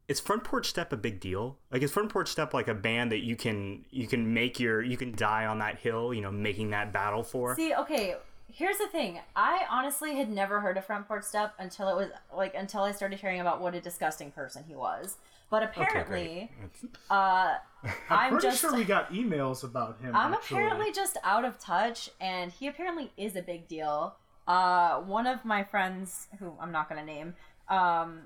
is 0.09 0.21
front 0.21 0.43
porch 0.43 0.67
step 0.67 0.93
a 0.93 0.97
big 0.97 1.21
deal 1.21 1.59
like 1.71 1.83
is 1.83 1.93
front 1.93 2.11
porch 2.11 2.29
step 2.29 2.55
like 2.55 2.67
a 2.67 2.75
band 2.75 3.13
that 3.13 3.19
you 3.19 3.37
can 3.37 3.85
you 3.91 4.07
can 4.07 4.33
make 4.33 4.59
your 4.59 4.83
you 4.83 4.97
can 4.97 5.15
die 5.15 5.45
on 5.45 5.59
that 5.59 5.79
hill 5.79 6.15
you 6.15 6.23
know 6.23 6.31
making 6.31 6.71
that 6.71 6.93
battle 6.95 7.23
for 7.23 7.55
see 7.55 7.75
okay 7.75 8.17
here's 8.53 8.79
the 8.79 8.89
thing. 8.89 9.21
I 9.37 9.63
honestly 9.71 10.17
had 10.17 10.31
never 10.31 10.61
heard 10.61 10.77
of 10.77 10.85
front 10.85 11.07
porch 11.07 11.25
step 11.25 11.55
until 11.59 11.89
it 11.89 11.97
was 11.97 12.09
like 12.35 12.55
until 12.55 12.83
i 12.83 12.93
started 12.93 13.19
hearing 13.21 13.41
about 13.41 13.61
what 13.61 13.75
a 13.75 13.81
disgusting 13.81 14.31
person 14.31 14.65
he 14.67 14.75
was. 14.75 15.17
But 15.51 15.63
apparently 15.63 16.51
okay, 16.55 16.89
uh 17.11 17.55
i'm, 17.85 17.93
I'm 18.11 18.31
pretty 18.33 18.49
just, 18.49 18.61
sure 18.61 18.75
we 18.75 18.85
got 18.85 19.13
emails 19.13 19.65
about 19.65 20.01
him 20.01 20.15
i'm 20.15 20.35
actually. 20.35 20.59
apparently 20.59 20.93
just 20.93 21.17
out 21.23 21.45
of 21.45 21.59
touch 21.59 22.11
and 22.21 22.53
he 22.53 22.67
apparently 22.67 23.13
is 23.17 23.37
a 23.37 23.43
big 23.43 23.69
deal. 23.69 24.17
Uh 24.47 25.01
one 25.01 25.27
of 25.27 25.45
my 25.45 25.63
friends 25.65 26.29
who 26.39 26.53
i'm 26.61 26.73
not 26.73 26.89
gonna 26.89 27.05
name 27.05 27.35
um 27.69 28.23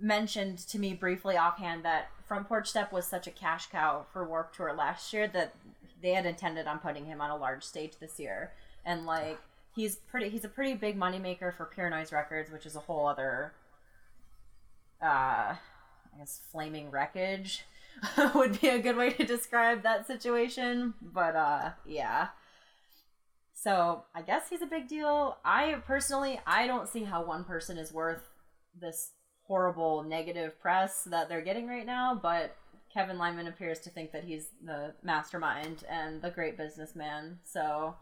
mentioned 0.00 0.58
to 0.58 0.78
me 0.78 0.94
briefly 0.94 1.36
offhand 1.36 1.84
that 1.84 2.10
front 2.26 2.48
porch 2.48 2.68
step 2.68 2.92
was 2.92 3.06
such 3.06 3.26
a 3.26 3.30
cash 3.30 3.66
cow 3.66 4.04
for 4.12 4.24
warp 4.26 4.54
tour 4.54 4.74
last 4.76 5.12
year 5.12 5.28
that 5.28 5.54
they 6.02 6.12
had 6.12 6.26
intended 6.26 6.66
on 6.66 6.78
putting 6.78 7.06
him 7.06 7.20
on 7.20 7.30
a 7.30 7.36
large 7.36 7.62
stage 7.62 7.92
this 7.98 8.18
year. 8.18 8.52
And 8.84 9.06
like 9.06 9.38
he's 9.74 9.96
pretty 9.96 10.28
he's 10.28 10.44
a 10.44 10.48
pretty 10.48 10.74
big 10.74 10.98
moneymaker 10.98 11.54
for 11.54 11.64
pure 11.66 11.90
noise 11.90 12.12
records 12.12 12.50
which 12.50 12.66
is 12.66 12.76
a 12.76 12.80
whole 12.80 13.06
other 13.06 13.52
uh 15.02 15.54
i 15.54 16.18
guess 16.18 16.40
flaming 16.50 16.90
wreckage 16.90 17.64
would 18.34 18.60
be 18.60 18.68
a 18.68 18.78
good 18.78 18.96
way 18.96 19.10
to 19.10 19.24
describe 19.24 19.82
that 19.82 20.06
situation 20.06 20.94
but 21.00 21.36
uh 21.36 21.70
yeah. 21.86 22.28
So 23.52 24.04
i 24.14 24.22
guess 24.22 24.48
he's 24.50 24.62
a 24.62 24.66
big 24.66 24.88
deal. 24.88 25.38
I 25.44 25.76
personally 25.86 26.40
i 26.46 26.66
don't 26.66 26.88
see 26.88 27.04
how 27.04 27.24
one 27.24 27.44
person 27.44 27.78
is 27.78 27.92
worth 27.92 28.28
this 28.78 29.12
horrible 29.46 30.02
negative 30.02 30.58
press 30.60 31.04
that 31.04 31.28
they're 31.28 31.42
getting 31.42 31.68
right 31.68 31.84
now 31.84 32.18
but 32.20 32.56
kevin 32.92 33.18
lyman 33.18 33.46
appears 33.46 33.78
to 33.78 33.90
think 33.90 34.10
that 34.10 34.24
he's 34.24 34.48
the 34.64 34.94
mastermind 35.02 35.84
and 35.88 36.22
the 36.22 36.30
great 36.30 36.56
businessman 36.56 37.38
so 37.44 37.94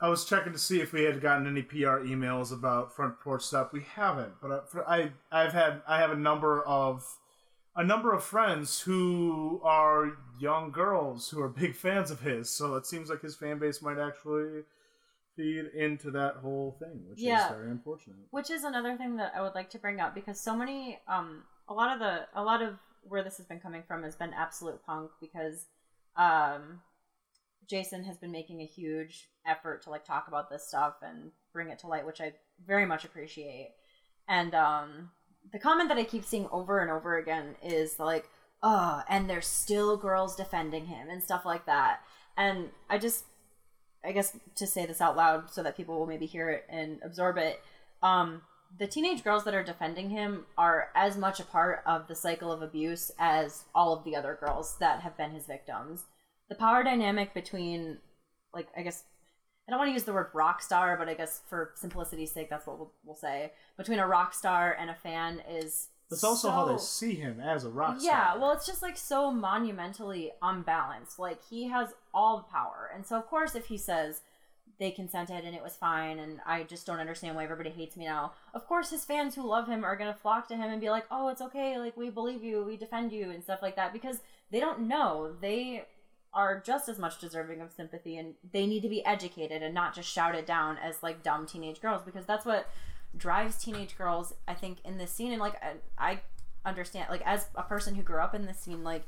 I 0.00 0.08
was 0.08 0.24
checking 0.26 0.52
to 0.52 0.58
see 0.58 0.80
if 0.80 0.92
we 0.92 1.04
had 1.04 1.20
gotten 1.22 1.46
any 1.46 1.62
PR 1.62 2.00
emails 2.04 2.52
about 2.52 2.94
front 2.94 3.18
porch 3.20 3.42
step. 3.42 3.72
We 3.72 3.82
haven't, 3.94 4.34
but 4.42 4.66
I, 4.86 5.12
I've 5.32 5.52
had 5.52 5.80
I 5.88 5.98
have 5.98 6.10
a 6.10 6.16
number 6.16 6.62
of 6.62 7.06
a 7.74 7.82
number 7.84 8.12
of 8.14 8.22
friends 8.24 8.80
who 8.80 9.60
are 9.64 10.12
young 10.38 10.70
girls 10.70 11.30
who 11.30 11.40
are 11.40 11.48
big 11.48 11.74
fans 11.84 12.10
of 12.10 12.20
his. 12.20 12.50
So 12.50 12.74
it 12.74 12.86
seems 12.86 13.08
like 13.08 13.22
his 13.22 13.36
fan 13.36 13.58
base 13.58 13.80
might 13.80 13.98
actually 13.98 14.62
feed 15.34 15.66
into 15.74 16.10
that 16.12 16.36
whole 16.36 16.76
thing, 16.78 17.02
which 17.08 17.20
Yeah. 17.20 17.44
is 17.50 17.56
very 17.56 17.70
unfortunate. 17.70 18.16
which 18.30 18.50
is 18.50 18.64
another 18.64 18.96
thing 18.96 19.16
that 19.16 19.32
I 19.34 19.42
would 19.42 19.54
like 19.54 19.70
to 19.70 19.78
bring 19.78 20.00
up 20.00 20.14
because 20.14 20.40
so 20.40 20.54
many 20.56 20.98
um 21.08 21.42
a 21.68 21.74
lot 21.74 21.92
of 21.92 21.98
the 21.98 22.26
a 22.34 22.42
lot 22.42 22.60
of 22.62 22.74
where 23.02 23.22
this 23.22 23.36
has 23.38 23.46
been 23.46 23.60
coming 23.60 23.82
from 23.86 24.02
has 24.02 24.14
been 24.16 24.32
absolute 24.34 24.84
punk 24.84 25.10
because 25.20 25.66
um 26.16 26.80
Jason 27.68 28.04
has 28.04 28.16
been 28.16 28.32
making 28.32 28.60
a 28.60 28.66
huge 28.66 29.28
effort 29.46 29.82
to 29.82 29.90
like 29.90 30.04
talk 30.04 30.28
about 30.28 30.50
this 30.50 30.66
stuff 30.66 30.94
and 31.02 31.30
bring 31.52 31.70
it 31.70 31.78
to 31.80 31.86
light 31.86 32.06
which 32.06 32.20
I 32.20 32.32
very 32.66 32.86
much 32.86 33.04
appreciate 33.04 33.74
and 34.28 34.54
um 34.54 35.10
the 35.52 35.58
comment 35.58 35.88
that 35.88 35.98
I 35.98 36.04
keep 36.04 36.24
seeing 36.24 36.48
over 36.50 36.80
and 36.80 36.90
over 36.90 37.18
again 37.18 37.56
is 37.62 37.98
like 37.98 38.28
oh 38.62 39.02
and 39.08 39.28
there's 39.28 39.46
still 39.46 39.96
girls 39.96 40.36
defending 40.36 40.86
him 40.86 41.08
and 41.08 41.22
stuff 41.22 41.44
like 41.44 41.66
that 41.66 42.00
and 42.36 42.70
I 42.90 42.98
just 42.98 43.24
I 44.06 44.12
guess 44.12 44.36
to 44.54 44.66
say 44.66 44.86
this 44.86 45.00
out 45.00 45.16
loud 45.16 45.50
so 45.50 45.62
that 45.62 45.76
people 45.76 45.98
will 45.98 46.06
maybe 46.06 46.26
hear 46.26 46.48
it 46.50 46.64
and 46.68 47.00
absorb 47.02 47.38
it. 47.38 47.60
Um, 48.02 48.42
the 48.78 48.86
teenage 48.86 49.24
girls 49.24 49.44
that 49.44 49.54
are 49.54 49.64
defending 49.64 50.10
him 50.10 50.46
are 50.56 50.90
as 50.94 51.16
much 51.16 51.40
a 51.40 51.44
part 51.44 51.82
of 51.86 52.06
the 52.06 52.14
cycle 52.14 52.52
of 52.52 52.62
abuse 52.62 53.10
as 53.18 53.64
all 53.74 53.92
of 53.92 54.04
the 54.04 54.14
other 54.14 54.38
girls 54.38 54.76
that 54.78 55.00
have 55.00 55.16
been 55.16 55.32
his 55.32 55.46
victims. 55.46 56.04
The 56.48 56.54
power 56.54 56.82
dynamic 56.84 57.34
between, 57.34 57.98
like, 58.54 58.68
I 58.76 58.82
guess, 58.82 59.04
I 59.66 59.72
don't 59.72 59.78
want 59.80 59.88
to 59.88 59.94
use 59.94 60.04
the 60.04 60.12
word 60.12 60.28
rock 60.32 60.62
star, 60.62 60.96
but 60.96 61.08
I 61.08 61.14
guess 61.14 61.40
for 61.48 61.72
simplicity's 61.74 62.30
sake, 62.30 62.48
that's 62.48 62.66
what 62.66 62.78
we'll, 62.78 62.92
we'll 63.04 63.16
say. 63.16 63.52
Between 63.76 63.98
a 63.98 64.06
rock 64.06 64.32
star 64.32 64.76
and 64.78 64.90
a 64.90 64.94
fan 64.94 65.42
is. 65.50 65.88
That's 66.08 66.22
also 66.22 66.50
how 66.52 66.66
they 66.66 66.78
see 66.78 67.14
him 67.16 67.40
as 67.40 67.64
a 67.64 67.68
rock 67.68 68.00
star. 68.00 68.12
yeah, 68.12 68.36
well, 68.36 68.52
it's 68.52 68.64
just 68.64 68.80
like 68.80 68.96
so 68.96 69.32
monumentally 69.32 70.30
unbalanced. 70.40 71.18
Like 71.18 71.40
he 71.50 71.66
has 71.68 71.88
all 72.14 72.36
the 72.36 72.44
power, 72.44 72.90
and 72.94 73.04
so 73.04 73.16
of 73.16 73.26
course, 73.26 73.56
if 73.56 73.66
he 73.66 73.76
says 73.76 74.20
they 74.78 74.92
consented 74.92 75.44
and 75.44 75.56
it 75.56 75.64
was 75.64 75.74
fine, 75.74 76.20
and 76.20 76.38
I 76.46 76.62
just 76.62 76.86
don't 76.86 77.00
understand 77.00 77.34
why 77.34 77.42
everybody 77.42 77.70
hates 77.70 77.96
me 77.96 78.04
now. 78.04 78.34
Of 78.54 78.68
course, 78.68 78.90
his 78.90 79.04
fans 79.04 79.34
who 79.34 79.44
love 79.44 79.66
him 79.66 79.84
are 79.84 79.96
gonna 79.96 80.14
flock 80.14 80.46
to 80.46 80.54
him 80.56 80.70
and 80.70 80.80
be 80.80 80.90
like, 80.90 81.06
"Oh, 81.10 81.26
it's 81.28 81.42
okay. 81.42 81.76
Like 81.76 81.96
we 81.96 82.08
believe 82.08 82.44
you, 82.44 82.62
we 82.62 82.76
defend 82.76 83.10
you, 83.10 83.30
and 83.32 83.42
stuff 83.42 83.58
like 83.60 83.74
that," 83.74 83.92
because 83.92 84.20
they 84.52 84.60
don't 84.60 84.86
know 84.86 85.34
they 85.40 85.86
are 86.36 86.60
just 86.60 86.88
as 86.88 86.98
much 86.98 87.18
deserving 87.18 87.60
of 87.60 87.72
sympathy 87.72 88.16
and 88.16 88.34
they 88.52 88.66
need 88.66 88.82
to 88.82 88.88
be 88.88 89.04
educated 89.04 89.62
and 89.62 89.74
not 89.74 89.94
just 89.94 90.08
shouted 90.08 90.44
down 90.46 90.78
as 90.78 91.02
like 91.02 91.22
dumb 91.22 91.46
teenage 91.46 91.80
girls 91.80 92.02
because 92.04 92.24
that's 92.24 92.46
what 92.46 92.68
drives 93.16 93.56
teenage 93.56 93.96
girls 93.96 94.34
i 94.46 94.54
think 94.54 94.78
in 94.84 94.98
this 94.98 95.10
scene 95.10 95.32
and 95.32 95.40
like 95.40 95.54
I, 95.62 95.72
I 95.98 96.20
understand 96.64 97.08
like 97.10 97.22
as 97.24 97.46
a 97.54 97.62
person 97.62 97.94
who 97.94 98.02
grew 98.02 98.20
up 98.20 98.34
in 98.34 98.46
this 98.46 98.58
scene 98.58 98.84
like 98.84 99.04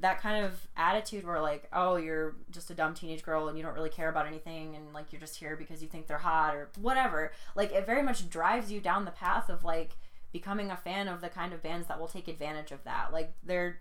that 0.00 0.20
kind 0.20 0.44
of 0.44 0.66
attitude 0.76 1.24
where 1.24 1.40
like 1.40 1.68
oh 1.72 1.96
you're 1.96 2.34
just 2.50 2.70
a 2.70 2.74
dumb 2.74 2.92
teenage 2.92 3.22
girl 3.22 3.48
and 3.48 3.56
you 3.56 3.62
don't 3.62 3.74
really 3.74 3.88
care 3.88 4.08
about 4.08 4.26
anything 4.26 4.74
and 4.74 4.92
like 4.92 5.12
you're 5.12 5.20
just 5.20 5.36
here 5.36 5.54
because 5.54 5.82
you 5.82 5.88
think 5.88 6.08
they're 6.08 6.18
hot 6.18 6.54
or 6.54 6.68
whatever 6.80 7.30
like 7.54 7.72
it 7.72 7.86
very 7.86 8.02
much 8.02 8.28
drives 8.28 8.72
you 8.72 8.80
down 8.80 9.04
the 9.04 9.10
path 9.12 9.48
of 9.48 9.62
like 9.62 9.92
becoming 10.32 10.70
a 10.70 10.76
fan 10.76 11.08
of 11.08 11.20
the 11.20 11.28
kind 11.28 11.52
of 11.52 11.62
bands 11.62 11.86
that 11.86 12.00
will 12.00 12.08
take 12.08 12.26
advantage 12.26 12.72
of 12.72 12.82
that. 12.84 13.12
Like 13.12 13.34
they're 13.44 13.80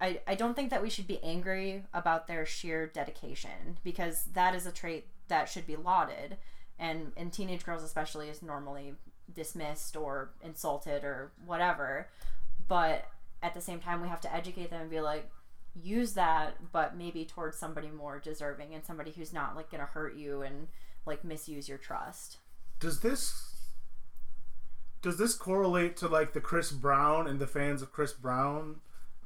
I, 0.00 0.20
I 0.26 0.34
don't 0.34 0.54
think 0.54 0.70
that 0.70 0.82
we 0.82 0.90
should 0.90 1.06
be 1.06 1.22
angry 1.22 1.84
about 1.94 2.26
their 2.26 2.44
sheer 2.44 2.86
dedication 2.86 3.78
because 3.82 4.24
that 4.34 4.54
is 4.54 4.66
a 4.66 4.72
trait 4.72 5.06
that 5.28 5.48
should 5.48 5.66
be 5.66 5.76
lauded. 5.76 6.36
And 6.78 7.12
in 7.16 7.30
teenage 7.30 7.64
girls 7.64 7.82
especially 7.82 8.28
is 8.28 8.42
normally 8.42 8.94
dismissed 9.34 9.96
or 9.96 10.30
insulted 10.42 11.04
or 11.04 11.32
whatever. 11.44 12.08
But 12.68 13.06
at 13.42 13.54
the 13.54 13.60
same 13.60 13.80
time 13.80 14.02
we 14.02 14.08
have 14.08 14.20
to 14.22 14.34
educate 14.34 14.70
them 14.70 14.82
and 14.82 14.90
be 14.90 15.00
like 15.00 15.30
use 15.82 16.14
that 16.14 16.56
but 16.72 16.96
maybe 16.96 17.24
towards 17.24 17.58
somebody 17.58 17.90
more 17.90 18.18
deserving 18.18 18.74
and 18.74 18.84
somebody 18.84 19.12
who's 19.12 19.32
not 19.32 19.54
like 19.54 19.70
gonna 19.70 19.84
hurt 19.84 20.16
you 20.16 20.42
and 20.42 20.68
like 21.04 21.24
misuse 21.24 21.68
your 21.68 21.78
trust. 21.78 22.38
Does 22.80 23.00
this 23.00 23.54
does 25.02 25.18
this 25.18 25.34
correlate 25.34 25.96
to 25.98 26.08
like 26.08 26.32
the 26.32 26.40
Chris 26.40 26.72
Brown 26.72 27.26
and 27.26 27.38
the 27.38 27.46
fans 27.46 27.82
of 27.82 27.92
Chris 27.92 28.12
Brown? 28.12 28.76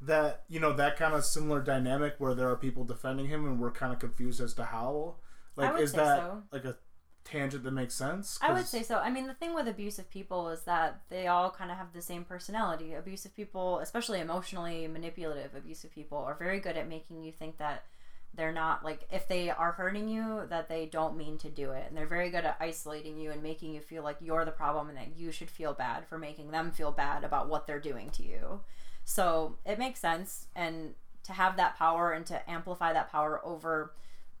That 0.01 0.43
you 0.47 0.59
know 0.59 0.73
that 0.73 0.97
kind 0.97 1.13
of 1.13 1.23
similar 1.23 1.61
dynamic 1.61 2.15
where 2.17 2.33
there 2.33 2.49
are 2.49 2.55
people 2.55 2.83
defending 2.83 3.27
him 3.27 3.45
and 3.45 3.59
we're 3.59 3.71
kind 3.71 3.93
of 3.93 3.99
confused 3.99 4.41
as 4.41 4.53
to 4.55 4.65
how. 4.65 5.15
Like, 5.55 5.73
would 5.73 5.81
is 5.81 5.91
say 5.91 5.97
that 5.97 6.19
so. 6.19 6.43
like 6.51 6.65
a 6.65 6.77
tangent 7.23 7.63
that 7.63 7.71
makes 7.71 7.93
sense? 7.93 8.39
I 8.41 8.53
would 8.53 8.65
say 8.65 8.83
so. 8.83 8.97
I 8.97 9.11
mean, 9.11 9.27
the 9.27 9.33
thing 9.33 9.53
with 9.53 9.67
abusive 9.67 10.09
people 10.09 10.49
is 10.49 10.63
that 10.63 11.01
they 11.09 11.27
all 11.27 11.51
kind 11.51 11.71
of 11.71 11.77
have 11.77 11.93
the 11.93 12.01
same 12.01 12.23
personality. 12.23 12.93
Abusive 12.93 13.35
people, 13.35 13.79
especially 13.79 14.19
emotionally 14.19 14.87
manipulative 14.87 15.53
abusive 15.55 15.91
people, 15.91 16.17
are 16.17 16.35
very 16.35 16.59
good 16.59 16.77
at 16.77 16.89
making 16.89 17.23
you 17.23 17.31
think 17.31 17.57
that 17.57 17.83
they're 18.33 18.53
not 18.53 18.83
like 18.83 19.05
if 19.11 19.27
they 19.27 19.49
are 19.49 19.73
hurting 19.73 20.07
you 20.07 20.43
that 20.49 20.69
they 20.69 20.85
don't 20.85 21.17
mean 21.17 21.37
to 21.37 21.49
do 21.49 21.71
it 21.71 21.85
and 21.87 21.97
they're 21.97 22.07
very 22.07 22.29
good 22.29 22.45
at 22.45 22.55
isolating 22.61 23.17
you 23.17 23.29
and 23.31 23.43
making 23.43 23.73
you 23.73 23.81
feel 23.81 24.03
like 24.03 24.17
you're 24.21 24.45
the 24.45 24.51
problem 24.51 24.87
and 24.87 24.97
that 24.97 25.17
you 25.17 25.31
should 25.31 25.49
feel 25.49 25.73
bad 25.73 26.07
for 26.07 26.17
making 26.17 26.51
them 26.51 26.71
feel 26.71 26.91
bad 26.91 27.23
about 27.23 27.49
what 27.49 27.67
they're 27.67 27.79
doing 27.79 28.09
to 28.09 28.23
you 28.23 28.61
so 29.11 29.57
it 29.65 29.77
makes 29.77 29.99
sense 29.99 30.47
and 30.55 30.93
to 31.23 31.33
have 31.33 31.57
that 31.57 31.77
power 31.77 32.13
and 32.13 32.25
to 32.25 32.49
amplify 32.49 32.93
that 32.93 33.11
power 33.11 33.41
over 33.43 33.93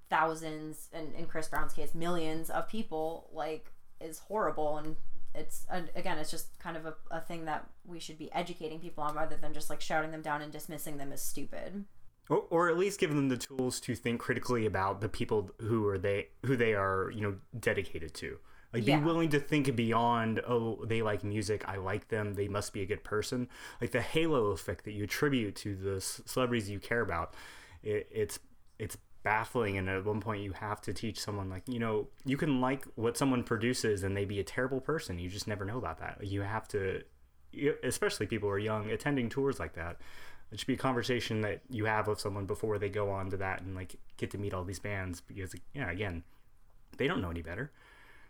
thousands 0.09 0.87
and 0.93 1.13
in 1.13 1.25
chris 1.25 1.49
brown's 1.49 1.73
case 1.73 1.93
millions 1.93 2.49
of 2.49 2.69
people 2.69 3.29
like 3.33 3.73
is 3.99 4.19
horrible 4.19 4.77
and 4.77 4.95
it's 5.35 5.65
again 5.95 6.17
it's 6.17 6.31
just 6.31 6.57
kind 6.59 6.77
of 6.77 6.85
a, 6.85 6.93
a 7.11 7.19
thing 7.19 7.43
that 7.45 7.67
we 7.85 7.99
should 7.99 8.17
be 8.17 8.31
educating 8.31 8.79
people 8.79 9.03
on 9.03 9.13
rather 9.13 9.35
than 9.35 9.53
just 9.53 9.69
like 9.69 9.81
shouting 9.81 10.11
them 10.11 10.21
down 10.21 10.41
and 10.41 10.53
dismissing 10.53 10.97
them 10.97 11.11
as 11.11 11.21
stupid 11.21 11.83
or, 12.31 12.45
or 12.49 12.69
at 12.69 12.77
least 12.77 12.99
give 12.99 13.13
them 13.13 13.27
the 13.27 13.37
tools 13.37 13.79
to 13.81 13.93
think 13.93 14.21
critically 14.21 14.65
about 14.65 15.01
the 15.01 15.09
people 15.09 15.51
who 15.59 15.85
are 15.87 15.97
they 15.97 16.29
who 16.45 16.55
they 16.55 16.73
are 16.73 17.11
you 17.13 17.21
know 17.21 17.35
dedicated 17.59 18.13
to. 18.15 18.37
Like 18.73 18.87
Yeah. 18.87 18.99
be 18.99 19.03
willing 19.05 19.29
to 19.31 19.39
think 19.39 19.75
beyond 19.75 20.41
oh 20.47 20.85
they 20.85 21.01
like 21.01 21.25
music 21.25 21.67
i 21.67 21.75
like 21.75 22.07
them 22.07 22.35
they 22.35 22.47
must 22.47 22.71
be 22.71 22.81
a 22.81 22.85
good 22.85 23.03
person. 23.03 23.49
Like 23.81 23.91
the 23.91 24.01
halo 24.01 24.47
effect 24.51 24.85
that 24.85 24.93
you 24.93 25.03
attribute 25.03 25.55
to 25.57 25.75
the 25.75 25.99
celebrities 26.01 26.69
you 26.69 26.79
care 26.79 27.01
about 27.01 27.35
it, 27.83 28.07
it's 28.09 28.39
it's 28.79 28.97
baffling. 29.23 29.77
And 29.77 29.89
at 29.89 30.05
one 30.05 30.21
point 30.21 30.41
you 30.41 30.53
have 30.53 30.79
to 30.81 30.93
teach 30.93 31.19
someone 31.19 31.49
like 31.49 31.63
you 31.67 31.79
know 31.79 32.07
you 32.23 32.37
can 32.37 32.61
like 32.61 32.85
what 32.95 33.17
someone 33.17 33.43
produces 33.43 34.03
and 34.03 34.15
they 34.15 34.23
be 34.23 34.39
a 34.39 34.43
terrible 34.45 34.79
person. 34.79 35.19
You 35.19 35.29
just 35.29 35.47
never 35.49 35.65
know 35.65 35.77
about 35.77 35.99
that. 35.99 36.25
You 36.25 36.41
have 36.41 36.67
to 36.69 37.03
especially 37.83 38.25
people 38.27 38.47
who 38.47 38.55
are 38.55 38.59
young 38.59 38.89
attending 38.89 39.27
tours 39.27 39.59
like 39.59 39.73
that 39.73 39.99
it 40.51 40.59
should 40.59 40.67
be 40.67 40.73
a 40.73 40.77
conversation 40.77 41.41
that 41.41 41.61
you 41.69 41.85
have 41.85 42.07
with 42.07 42.19
someone 42.19 42.45
before 42.45 42.77
they 42.77 42.89
go 42.89 43.09
on 43.09 43.29
to 43.29 43.37
that 43.37 43.61
and 43.61 43.75
like 43.75 43.95
get 44.17 44.31
to 44.31 44.37
meet 44.37 44.53
all 44.53 44.63
these 44.63 44.79
bands 44.79 45.21
because 45.21 45.55
yeah 45.73 45.89
again 45.89 46.23
they 46.97 47.07
don't 47.07 47.21
know 47.21 47.29
any 47.29 47.41
better 47.41 47.71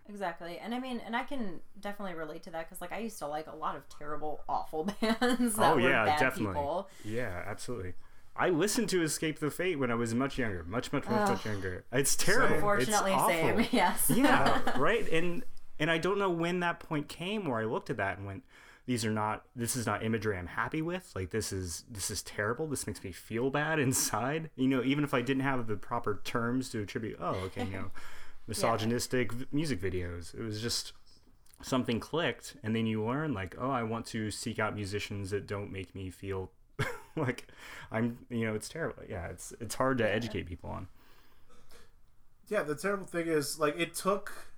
Exactly. 0.09 0.57
And 0.57 0.73
I 0.73 0.79
mean, 0.79 0.99
and 1.05 1.15
I 1.15 1.23
can 1.23 1.59
definitely 1.79 2.15
relate 2.15 2.43
to 2.43 2.49
that 2.49 2.67
because, 2.67 2.81
like, 2.81 2.91
I 2.91 2.97
used 2.97 3.19
to 3.19 3.27
like 3.27 3.47
a 3.47 3.55
lot 3.55 3.75
of 3.77 3.87
terrible, 3.87 4.41
awful 4.49 4.85
bands 4.99 5.55
that 5.55 5.73
oh 5.73 5.75
were 5.75 5.81
yeah 5.81 6.05
bad 6.05 6.19
definitely 6.19 6.55
people. 6.55 6.89
yeah 7.05 7.43
absolutely 7.45 7.93
i 8.35 8.49
listened 8.49 8.89
to 8.89 9.03
escape 9.03 9.39
the 9.39 9.51
fate 9.51 9.77
when 9.77 9.91
i 9.91 9.95
was 9.95 10.13
much 10.15 10.37
younger 10.37 10.63
much 10.63 10.91
much 10.91 11.07
much 11.07 11.29
much 11.29 11.45
younger 11.45 11.83
it's 11.91 12.15
terrible 12.15 12.55
Unfortunately, 12.55 13.11
it's 13.13 13.25
same. 13.27 13.59
awful. 13.59 13.67
Yes. 13.77 14.09
yeah 14.09 14.59
right 14.79 15.07
and 15.11 15.43
and 15.79 15.91
i 15.91 15.97
don't 15.97 16.17
know 16.17 16.29
when 16.29 16.61
that 16.61 16.79
point 16.79 17.07
came 17.09 17.45
where 17.45 17.59
i 17.59 17.65
looked 17.65 17.89
at 17.89 17.97
that 17.97 18.17
and 18.17 18.25
went 18.25 18.43
these 18.85 19.05
are 19.05 19.11
not 19.11 19.43
this 19.55 19.75
is 19.75 19.85
not 19.85 20.03
imagery 20.03 20.37
i'm 20.37 20.47
happy 20.47 20.81
with. 20.81 21.11
Like 21.15 21.29
this 21.31 21.51
is 21.53 21.83
this 21.89 22.11
is 22.11 22.21
terrible. 22.23 22.67
This 22.67 22.87
makes 22.87 23.03
me 23.03 23.11
feel 23.11 23.49
bad 23.49 23.79
inside. 23.87 24.49
You 24.55 24.67
know 24.67 24.83
even 24.83 25.03
if 25.03 25.13
i 25.13 25.21
didn't 25.21 25.43
have 25.43 25.67
the 25.67 25.75
proper 25.75 26.21
terms 26.23 26.69
to 26.69 26.81
attribute 26.81 27.17
oh 27.21 27.35
okay 27.45 27.65
you 27.65 27.71
know 27.71 27.91
misogynistic 28.47 29.31
v- 29.31 29.45
music 29.51 29.81
videos. 29.81 30.33
It 30.33 30.41
was 30.41 30.61
just 30.61 30.93
something 31.61 31.99
clicked 31.99 32.55
and 32.63 32.75
then 32.75 32.87
you 32.87 33.05
learn 33.05 33.35
like 33.35 33.55
oh 33.59 33.69
i 33.69 33.83
want 33.83 34.03
to 34.03 34.31
seek 34.31 34.57
out 34.57 34.73
musicians 34.73 35.29
that 35.29 35.45
don't 35.45 35.71
make 35.71 35.93
me 35.93 36.09
feel 36.09 36.49
like 37.15 37.45
i'm 37.91 38.17
you 38.29 38.45
know 38.45 38.55
it's 38.55 38.67
terrible. 38.67 39.03
Yeah 39.07 39.27
it's 39.27 39.53
it's 39.59 39.75
hard 39.75 39.97
to 39.99 40.09
educate 40.09 40.47
people 40.47 40.69
on. 40.69 40.87
Yeah, 42.47 42.63
the 42.63 42.75
terrible 42.75 43.05
thing 43.05 43.27
is 43.27 43.59
like 43.59 43.79
it 43.79 43.95
took 43.95 44.50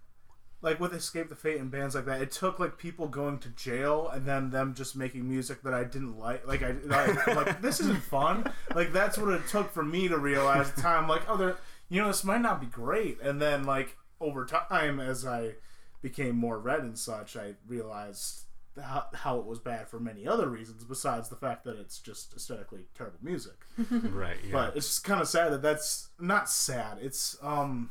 like 0.63 0.80
with 0.80 0.93
Escape 0.93 1.28
the 1.28 1.36
Fate 1.36 1.60
and 1.60 1.69
bands 1.69 1.93
like 1.93 2.06
that, 2.06 2.21
it 2.21 2.32
took 2.32 2.58
like 2.58 2.78
people 2.78 3.08
going 3.08 3.38
to 3.39 3.49
jail 3.49 4.10
and 4.12 4.26
then 4.26 4.49
them 4.49 4.73
just 4.73 4.95
making 4.95 5.28
music 5.28 5.62
that 5.63 5.73
I 5.73 5.84
didn't 5.84 6.17
like. 6.17 6.47
Like 6.47 6.63
I 6.63 6.71
like, 6.86 7.28
like 7.28 7.62
this 7.62 7.82
isn't 7.82 8.02
fun. 8.02 8.52
Like 8.73 8.93
that's 8.93 9.17
what 9.17 9.30
it 9.34 9.45
took 9.47 9.71
for 9.71 9.84
me 9.84 10.08
to 10.08 10.17
realize 10.17 10.69
at 10.69 10.76
the 10.78 10.82
time. 10.82 11.08
Like 11.08 11.23
oh, 11.28 11.36
there, 11.36 11.58
you 11.89 12.02
know, 12.02 12.08
this 12.08 12.23
might 12.23 12.41
not 12.41 12.62
be 12.62 12.65
great. 12.65 13.19
And 13.21 13.41
then 13.41 13.65
like 13.65 13.97
over 14.21 14.45
time, 14.45 15.02
as 15.02 15.26
I 15.26 15.56
became 16.02 16.38
more 16.38 16.58
read 16.58 16.80
and 16.80 16.97
such, 16.97 17.36
I 17.36 17.56
realized 17.67 18.43
how, 18.82 19.08
how 19.13 19.38
it 19.39 19.45
was 19.45 19.60
bad 19.60 19.89
for 19.89 19.99
many 19.99 20.26
other 20.26 20.47
reasons 20.47 20.84
besides 20.86 21.30
the 21.30 21.36
fact 21.36 21.65
that 21.65 21.78
it's 21.78 21.99
just 21.99 22.34
aesthetically 22.34 22.86
terrible 22.97 23.19
music. 23.21 23.58
right 23.91 24.38
yeah 24.45 24.52
But 24.52 24.78
it's 24.78 24.88
just 24.88 25.04
kind 25.04 25.21
of 25.21 25.28
sad 25.28 25.52
that 25.52 25.62
that's 25.62 26.08
not 26.21 26.49
sad. 26.49 26.99
It's 27.02 27.38
um 27.41 27.89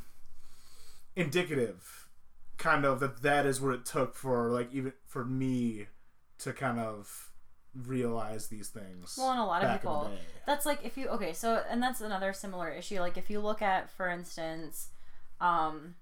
indicative, 1.15 2.02
kind 2.63 2.85
of 2.85 3.01
that 3.01 3.21
that 3.21 3.45
is 3.45 3.59
what 3.59 3.73
it 3.73 3.85
took 3.85 4.15
for 4.15 4.49
like 4.49 4.73
even 4.73 4.93
for 5.05 5.25
me 5.25 5.85
to 6.39 6.53
kind 6.53 6.79
of 6.79 7.29
realize 7.75 8.47
these 8.47 8.69
things. 8.69 9.15
Well, 9.17 9.31
and 9.31 9.39
a 9.39 9.43
lot 9.43 9.63
of 9.63 9.67
back 9.67 9.83
in 9.83 9.89
the 9.89 9.99
people. 9.99 10.11
That's 10.47 10.65
like 10.65 10.79
if 10.85 10.97
you 10.97 11.09
okay, 11.09 11.33
so 11.33 11.61
and 11.69 11.83
that's 11.83 11.99
another 11.99 12.31
similar 12.31 12.69
issue. 12.69 13.01
Like 13.01 13.17
if 13.17 13.29
you 13.29 13.41
look 13.41 13.61
at, 13.61 13.91
for 13.91 14.09
instance, 14.09 14.89
um, 15.41 15.95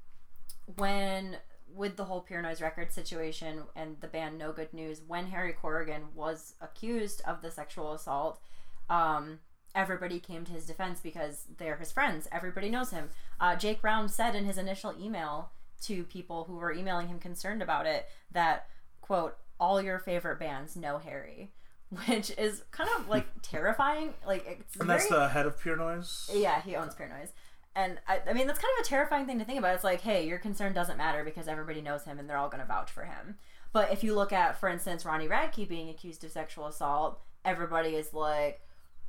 when 0.77 1.37
with 1.73 1.95
the 1.95 2.03
whole 2.03 2.21
Pure 2.21 2.43
Noise 2.43 2.61
record 2.61 2.91
situation 2.91 3.63
and 3.75 3.99
the 4.01 4.07
band 4.07 4.37
No 4.37 4.51
Good 4.51 4.71
News, 4.71 5.01
when 5.07 5.27
Harry 5.27 5.53
Corrigan 5.53 6.03
was 6.13 6.53
accused 6.61 7.21
of 7.25 7.41
the 7.41 7.49
sexual 7.49 7.93
assault, 7.93 8.39
um, 8.87 9.39
everybody 9.73 10.19
came 10.19 10.45
to 10.45 10.51
his 10.51 10.67
defense 10.67 10.99
because 11.01 11.45
they're 11.57 11.77
his 11.77 11.91
friends. 11.91 12.27
Everybody 12.31 12.69
knows 12.69 12.91
him. 12.91 13.09
Uh, 13.39 13.55
Jake 13.55 13.83
Round 13.83 14.11
said 14.11 14.35
in 14.35 14.45
his 14.45 14.59
initial 14.59 14.93
email 15.01 15.51
to 15.81 16.03
people 16.03 16.45
who 16.45 16.55
were 16.55 16.71
emailing 16.73 17.07
him 17.07 17.19
concerned 17.19 17.61
about 17.61 17.85
it 17.85 18.05
that, 18.31 18.67
quote, 19.01 19.37
all 19.59 19.81
your 19.81 19.99
favorite 19.99 20.39
bands 20.39 20.75
know 20.75 20.97
Harry. 20.97 21.51
Which 22.07 22.31
is 22.37 22.63
kind 22.71 22.89
of 22.97 23.09
like 23.09 23.25
terrifying. 23.41 24.13
Like 24.25 24.45
it's 24.47 24.75
And 24.77 24.87
very, 24.87 24.99
that's 24.99 25.09
the 25.09 25.27
head 25.27 25.45
of 25.45 25.59
Pure 25.59 25.77
Noise. 25.77 26.29
yeah, 26.33 26.61
he 26.61 26.75
owns 26.75 26.95
Pure 26.95 27.09
Noise. 27.09 27.33
And 27.75 27.99
I, 28.07 28.19
I 28.29 28.33
mean, 28.33 28.47
that's 28.47 28.59
kind 28.59 28.71
of 28.79 28.85
a 28.85 28.89
terrifying 28.89 29.25
thing 29.25 29.39
to 29.39 29.45
think 29.45 29.59
about. 29.59 29.75
It's 29.75 29.83
like, 29.83 30.01
hey, 30.01 30.25
your 30.27 30.39
concern 30.39 30.73
doesn't 30.73 30.97
matter 30.97 31.23
because 31.23 31.47
everybody 31.47 31.81
knows 31.81 32.03
him 32.05 32.17
and 32.19 32.29
they're 32.29 32.37
all 32.37 32.49
going 32.49 32.61
to 32.61 32.67
vouch 32.67 32.91
for 32.91 33.03
him. 33.03 33.37
But 33.73 33.91
if 33.93 34.03
you 34.03 34.13
look 34.15 34.33
at, 34.33 34.57
for 34.59 34.67
instance, 34.69 35.05
Ronnie 35.05 35.27
Radke 35.29 35.67
being 35.67 35.89
accused 35.89 36.23
of 36.25 36.31
sexual 36.31 36.67
assault, 36.67 37.21
everybody 37.45 37.95
is 37.95 38.13
like, 38.13 38.61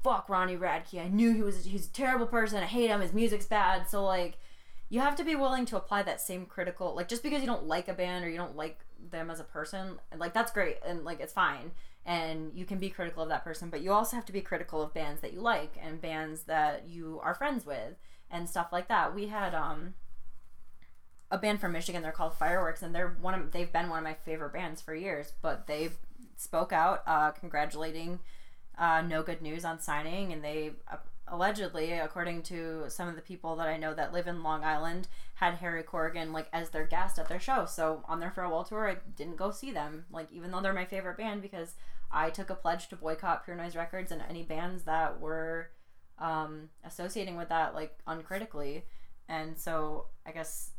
fuck 0.04 0.28
Ronnie 0.28 0.56
Radke. 0.56 1.04
I 1.04 1.08
knew 1.08 1.32
he 1.34 1.42
was 1.42 1.64
he's 1.64 1.86
a 1.88 1.92
terrible 1.92 2.26
person. 2.26 2.62
I 2.62 2.66
hate 2.66 2.88
him. 2.88 3.00
His 3.00 3.12
music's 3.12 3.46
bad. 3.46 3.88
So, 3.88 4.04
like, 4.04 4.38
you 4.92 5.00
have 5.00 5.16
to 5.16 5.24
be 5.24 5.34
willing 5.34 5.64
to 5.66 5.76
apply 5.76 6.02
that 6.02 6.20
same 6.20 6.44
critical, 6.44 6.94
like, 6.94 7.08
just 7.08 7.22
because 7.22 7.40
you 7.40 7.46
don't 7.46 7.64
like 7.64 7.88
a 7.88 7.94
band 7.94 8.24
or 8.24 8.28
you 8.28 8.36
don't 8.36 8.56
like 8.56 8.78
them 9.10 9.30
as 9.30 9.40
a 9.40 9.44
person, 9.44 9.98
like, 10.16 10.34
that's 10.34 10.52
great. 10.52 10.76
And, 10.86 11.02
like, 11.02 11.20
it's 11.20 11.32
fine 11.32 11.72
and 12.04 12.50
you 12.54 12.64
can 12.64 12.78
be 12.78 12.90
critical 12.90 13.22
of 13.22 13.28
that 13.28 13.44
person 13.44 13.70
but 13.70 13.80
you 13.80 13.92
also 13.92 14.16
have 14.16 14.24
to 14.24 14.32
be 14.32 14.40
critical 14.40 14.82
of 14.82 14.92
bands 14.92 15.20
that 15.20 15.32
you 15.32 15.40
like 15.40 15.76
and 15.80 16.00
bands 16.00 16.42
that 16.44 16.88
you 16.88 17.20
are 17.22 17.34
friends 17.34 17.64
with 17.64 17.94
and 18.30 18.48
stuff 18.48 18.68
like 18.72 18.88
that 18.88 19.14
we 19.14 19.28
had 19.28 19.54
um 19.54 19.94
a 21.30 21.38
band 21.38 21.60
from 21.60 21.72
michigan 21.72 22.02
they're 22.02 22.10
called 22.10 22.34
fireworks 22.34 22.82
and 22.82 22.94
they're 22.94 23.16
one 23.20 23.34
of 23.34 23.52
they've 23.52 23.72
been 23.72 23.88
one 23.88 23.98
of 23.98 24.04
my 24.04 24.14
favorite 24.14 24.52
bands 24.52 24.80
for 24.80 24.94
years 24.94 25.32
but 25.42 25.66
they 25.66 25.90
spoke 26.36 26.72
out 26.72 27.02
uh 27.06 27.30
congratulating 27.30 28.18
uh 28.78 29.00
no 29.00 29.22
good 29.22 29.40
news 29.40 29.64
on 29.64 29.78
signing 29.78 30.32
and 30.32 30.42
they 30.42 30.72
uh, 30.90 30.96
allegedly 31.32 31.92
according 31.92 32.42
to 32.42 32.84
some 32.88 33.08
of 33.08 33.16
the 33.16 33.22
people 33.22 33.56
that 33.56 33.66
i 33.66 33.76
know 33.76 33.92
that 33.92 34.12
live 34.12 34.28
in 34.28 34.42
long 34.42 34.62
island 34.62 35.08
had 35.34 35.54
harry 35.54 35.82
corrigan 35.82 36.32
like 36.32 36.46
as 36.52 36.70
their 36.70 36.86
guest 36.86 37.18
at 37.18 37.28
their 37.28 37.40
show 37.40 37.66
so 37.66 38.04
on 38.06 38.20
their 38.20 38.30
farewell 38.30 38.62
tour 38.62 38.88
i 38.88 38.96
didn't 39.16 39.36
go 39.36 39.50
see 39.50 39.72
them 39.72 40.04
like 40.12 40.30
even 40.30 40.50
though 40.50 40.60
they're 40.60 40.72
my 40.72 40.84
favorite 40.84 41.16
band 41.16 41.42
because 41.42 41.74
I 42.12 42.30
took 42.30 42.50
a 42.50 42.54
pledge 42.54 42.88
to 42.88 42.96
boycott 42.96 43.44
Pure 43.44 43.56
Noise 43.56 43.74
Records 43.74 44.12
and 44.12 44.22
any 44.28 44.42
bands 44.42 44.84
that 44.84 45.20
were 45.20 45.70
um, 46.18 46.68
associating 46.84 47.36
with 47.36 47.48
that 47.48 47.74
like 47.74 47.98
uncritically. 48.06 48.84
And 49.28 49.58
so 49.58 50.06
I 50.26 50.32
guess 50.32 50.70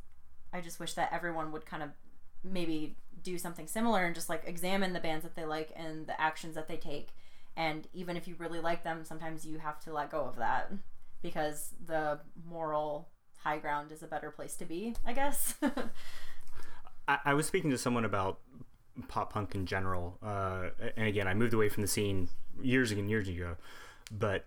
I 0.54 0.62
just 0.62 0.80
wish 0.80 0.94
that 0.94 1.12
everyone 1.12 1.52
would 1.52 1.66
kind 1.66 1.82
of 1.82 1.90
maybe 2.44 2.98
do 3.24 3.38
something 3.38 3.68
similar 3.68 4.06
and 4.06 4.14
just 4.14 4.30
like 4.30 4.44
examine 4.46 4.94
the 4.94 5.00
bands 5.00 5.24
that 5.24 5.36
they 5.36 5.46
like 5.46 5.72
and 5.76 6.06
the 6.06 6.20
actions 6.22 6.54
that 6.56 6.68
they 6.68 6.78
take. 6.78 7.10
And 7.56 7.88
even 7.94 8.18
if 8.18 8.28
you 8.28 8.36
really 8.38 8.60
like 8.60 8.84
them, 8.84 9.04
sometimes 9.04 9.46
you 9.46 9.60
have 9.60 9.80
to 9.82 9.94
let 9.94 10.10
go 10.10 10.22
of 10.22 10.38
that 10.38 10.72
because 11.22 11.74
the 11.86 12.20
moral 12.48 13.10
high 13.38 13.58
ground 13.58 13.92
is 13.92 14.02
a 14.04 14.08
better 14.08 14.32
place 14.32 14.56
to 14.58 14.66
be, 14.66 14.96
I 15.06 15.14
guess. 15.14 15.56
I, 17.08 17.20
I 17.26 17.34
was 17.34 17.46
speaking 17.46 17.72
to 17.72 17.78
someone 17.78 18.06
about 18.06 18.40
pop 19.08 19.34
punk 19.34 19.56
in 19.56 19.66
general, 19.66 20.18
uh, 20.24 20.70
and 20.96 21.08
again, 21.08 21.28
I 21.28 21.34
moved 21.34 21.54
away 21.54 21.70
from 21.70 21.82
the 21.82 21.88
scene 21.88 22.30
years 22.62 22.92
and 22.92 23.10
years 23.10 23.28
ago, 23.28 23.56
but 24.12 24.46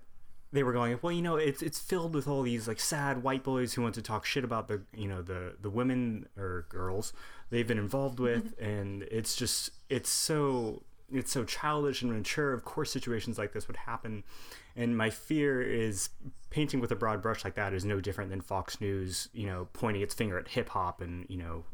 they 0.52 0.62
were 0.62 0.72
going, 0.72 0.98
well, 1.02 1.12
you 1.12 1.22
know, 1.22 1.36
it's 1.36 1.62
it's 1.62 1.78
filled 1.78 2.14
with 2.14 2.28
all 2.28 2.42
these 2.42 2.68
like 2.68 2.80
sad 2.80 3.22
white 3.22 3.42
boys 3.42 3.74
who 3.74 3.82
want 3.82 3.94
to 3.96 4.02
talk 4.02 4.24
shit 4.24 4.44
about 4.44 4.68
the 4.68 4.82
you 4.94 5.08
know 5.08 5.22
the 5.22 5.54
the 5.60 5.70
women 5.70 6.26
or 6.36 6.66
girls 6.68 7.12
they've 7.50 7.66
been 7.66 7.78
involved 7.78 8.20
with, 8.20 8.54
and 8.60 9.02
it's 9.04 9.36
just 9.36 9.70
it's 9.90 10.10
so 10.10 10.82
it's 11.12 11.30
so 11.32 11.44
childish 11.44 12.02
and 12.02 12.12
mature. 12.12 12.52
Of 12.52 12.64
course, 12.64 12.90
situations 12.92 13.38
like 13.38 13.52
this 13.52 13.68
would 13.68 13.76
happen, 13.76 14.24
and 14.74 14.96
my 14.96 15.10
fear 15.10 15.62
is 15.62 16.10
painting 16.50 16.80
with 16.80 16.90
a 16.90 16.96
broad 16.96 17.20
brush 17.20 17.44
like 17.44 17.54
that 17.54 17.72
is 17.72 17.84
no 17.84 18.00
different 18.00 18.30
than 18.30 18.40
Fox 18.40 18.80
News, 18.80 19.28
you 19.32 19.46
know, 19.46 19.68
pointing 19.72 20.02
its 20.02 20.14
finger 20.14 20.38
at 20.38 20.48
hip 20.48 20.68
hop 20.70 21.00
and 21.00 21.26
you 21.28 21.36
know, 21.36 21.64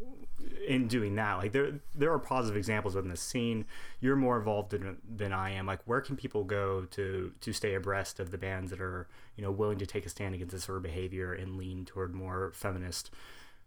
in 0.67 0.89
doing 0.89 1.15
that. 1.17 1.35
Like 1.39 1.53
there, 1.53 1.81
there 1.95 2.13
are 2.13 2.19
positive 2.19 2.57
examples 2.57 2.95
within 2.95 3.11
the 3.11 3.17
scene. 3.17 3.65
You're 4.01 4.17
more 4.17 4.39
involved 4.39 4.75
in, 4.75 4.97
than 5.09 5.33
I 5.33 5.51
am. 5.51 5.67
Like 5.67 5.81
where 5.85 6.01
can 6.01 6.17
people 6.17 6.45
go 6.45 6.87
to 6.91 7.33
to 7.41 7.53
stay 7.53 7.75
abreast 7.75 8.21
of 8.21 8.31
the 8.31 8.39
bands 8.39 8.71
that 8.71 8.81
are 8.81 9.09
you 9.37 9.45
know 9.45 9.51
willing 9.51 9.79
to 9.79 9.87
take 9.87 10.07
a 10.07 10.09
stand 10.09 10.35
against 10.35 10.53
this 10.53 10.65
sort 10.65 10.77
of 10.77 10.83
behavior 10.83 11.33
and 11.33 11.57
lean 11.57 11.85
toward 11.85 12.15
more 12.15 12.53
feminist, 12.55 13.11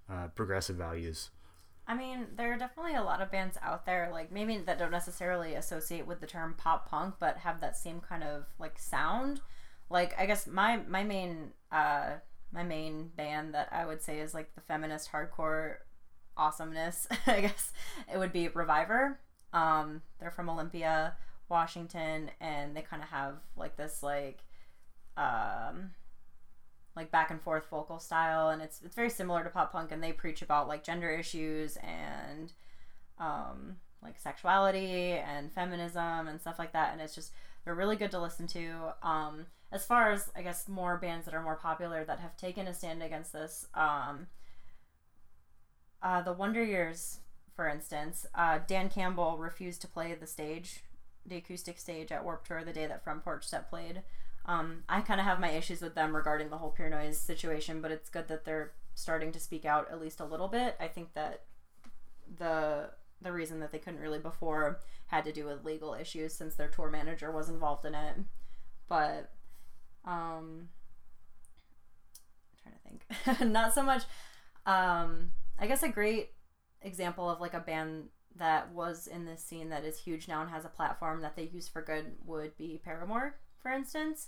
uh, 0.10 0.28
progressive 0.36 0.76
values? 0.76 1.30
I 1.88 1.96
mean, 1.96 2.28
there 2.36 2.52
are 2.52 2.58
definitely 2.58 2.96
a 2.96 3.04
lot 3.04 3.22
of 3.22 3.32
bands 3.32 3.58
out 3.62 3.86
there, 3.86 4.10
like 4.12 4.32
maybe 4.32 4.58
that 4.58 4.80
don't 4.80 4.92
necessarily 4.92 5.54
associate 5.54 6.08
with 6.08 6.20
the 6.20 6.28
term 6.28 6.56
pop 6.58 6.90
punk, 6.90 7.16
but 7.20 7.38
have 7.38 7.62
that 7.62 7.78
same 7.78 8.00
kind 8.00 8.24
of 8.24 8.46
like 8.58 8.80
sound. 8.80 9.42
Like 9.90 10.16
I 10.20 10.26
guess 10.26 10.48
my 10.48 10.78
my 10.88 11.04
main 11.04 11.52
uh 11.72 12.14
my 12.52 12.64
main 12.64 13.12
band 13.16 13.54
that 13.54 13.70
I 13.72 13.86
would 13.86 14.02
say 14.02 14.20
is 14.20 14.34
like 14.34 14.56
the 14.56 14.62
feminist 14.62 15.12
hardcore 15.12 15.76
awesomeness. 16.36 17.08
I 17.28 17.42
guess 17.42 17.72
it 18.12 18.18
would 18.18 18.34
be 18.34 18.48
RVIVR. 18.50 19.18
Um, 19.54 20.02
they're 20.20 20.32
from 20.32 20.50
Olympia, 20.50 21.16
Washington, 21.50 22.32
and 22.42 22.76
they 22.76 22.82
kind 22.82 23.04
of 23.04 23.10
have 23.10 23.36
like 23.56 23.78
this 23.78 24.02
like 24.02 24.40
um 25.18 25.92
like 26.96 27.12
back 27.12 27.30
and 27.30 27.42
forth 27.42 27.70
vocal 27.70 28.00
style 28.00 28.50
and 28.50 28.62
it's 28.62 28.82
it's 28.84 28.96
very 28.96 29.10
similar 29.10 29.44
to 29.44 29.50
pop 29.50 29.72
punk 29.72 29.92
and 29.92 30.02
they 30.02 30.12
preach 30.14 30.42
about 30.42 30.68
like 30.68 30.84
gender 30.84 31.10
issues 31.10 31.78
and 31.78 32.54
um 33.20 33.76
like 34.02 34.18
sexuality 34.18 35.12
and 35.12 35.52
feminism 35.52 36.28
and 36.28 36.40
stuff 36.40 36.60
like 36.60 36.74
that 36.74 36.94
and 36.94 37.02
it's 37.02 37.16
just 37.16 37.32
they're 37.64 37.76
really 37.76 37.96
good 37.96 38.12
to 38.12 38.22
listen 38.22 38.46
to. 38.46 38.94
Um 39.02 39.48
as 39.72 39.86
far 39.86 40.12
as 40.12 40.32
i 40.36 40.42
guess 40.42 40.68
more 40.68 40.98
bands 40.98 41.26
that 41.26 41.34
are 41.34 41.44
more 41.44 41.56
popular 41.58 42.04
that 42.06 42.20
have 42.20 42.38
taken 42.38 42.68
a 42.68 42.74
stand 42.74 43.04
against 43.04 43.34
this 43.34 43.68
um 43.74 44.28
uh 46.02 46.22
the 46.22 46.34
wonder 46.34 46.64
years 46.64 47.20
for 47.56 47.68
instance 47.68 48.26
uh 48.36 48.60
dan 48.68 48.90
campbell 48.90 49.38
refused 49.38 49.82
to 49.82 49.88
play 49.88 50.14
the 50.14 50.28
stage 50.28 50.84
the 51.26 51.36
acoustic 51.38 51.78
stage 51.80 52.12
at 52.12 52.24
warp 52.24 52.48
tour 52.48 52.64
the 52.64 52.74
day 52.74 52.88
that 52.88 53.04
front 53.04 53.24
porch 53.24 53.46
step 53.46 53.70
played 53.70 54.02
um, 54.46 54.84
I 54.88 55.02
kind 55.02 55.20
of 55.20 55.26
have 55.26 55.40
my 55.40 55.52
issues 55.52 55.82
with 55.82 55.96
them 55.96 56.16
regarding 56.16 56.50
the 56.50 56.58
whole 56.58 56.70
pure 56.70 56.90
noise 56.90 57.18
situation, 57.18 57.82
but 57.82 57.92
it's 57.92 58.10
good 58.10 58.28
that 58.28 58.46
they're 58.46 58.74
starting 58.94 59.32
to 59.32 59.40
speak 59.40 59.66
out 59.66 59.92
at 59.92 60.00
least 60.00 60.20
a 60.20 60.26
little 60.26 60.48
bit. 60.48 60.76
I 60.80 60.88
think 60.88 61.14
that 61.14 61.44
the 62.38 62.90
the 63.22 63.32
reason 63.32 63.60
that 63.60 63.72
they 63.72 63.80
couldn't 63.80 64.02
really 64.02 64.20
before 64.20 64.80
had 65.08 65.24
to 65.26 65.32
do 65.32 65.46
with 65.46 65.64
legal 65.64 65.94
issues 65.94 66.34
since 66.34 66.56
their 66.56 66.68
tour 66.68 66.90
manager 66.90 67.32
was 67.32 67.50
involved 67.50 67.86
in 67.86 67.96
it. 67.96 68.18
But 68.88 69.32
um 70.06 70.70
I'm 72.54 72.62
trying 72.62 73.00
to 73.00 73.34
think. 73.36 73.40
Not 73.52 73.74
so 73.74 73.84
much 73.84 74.04
um 74.66 75.32
I 75.58 75.68
guess 75.68 75.84
a 75.84 75.90
great 75.90 76.32
example 76.82 77.30
of 77.30 77.42
like 77.42 77.54
a 77.54 77.60
band 77.60 78.10
that 78.36 78.72
was 78.74 79.08
in 79.08 79.26
this 79.26 79.44
scene 79.44 79.70
that 79.70 79.86
is 79.86 79.98
huge 79.98 80.28
now 80.28 80.42
and 80.42 80.50
has 80.52 80.66
a 80.66 80.70
platform 80.70 81.22
that 81.22 81.36
they 81.36 81.44
use 81.44 81.68
for 81.68 81.82
good 81.82 82.06
would 82.26 82.56
be 82.58 82.80
Paramore 82.84 83.36
for 83.66 83.72
instance. 83.72 84.28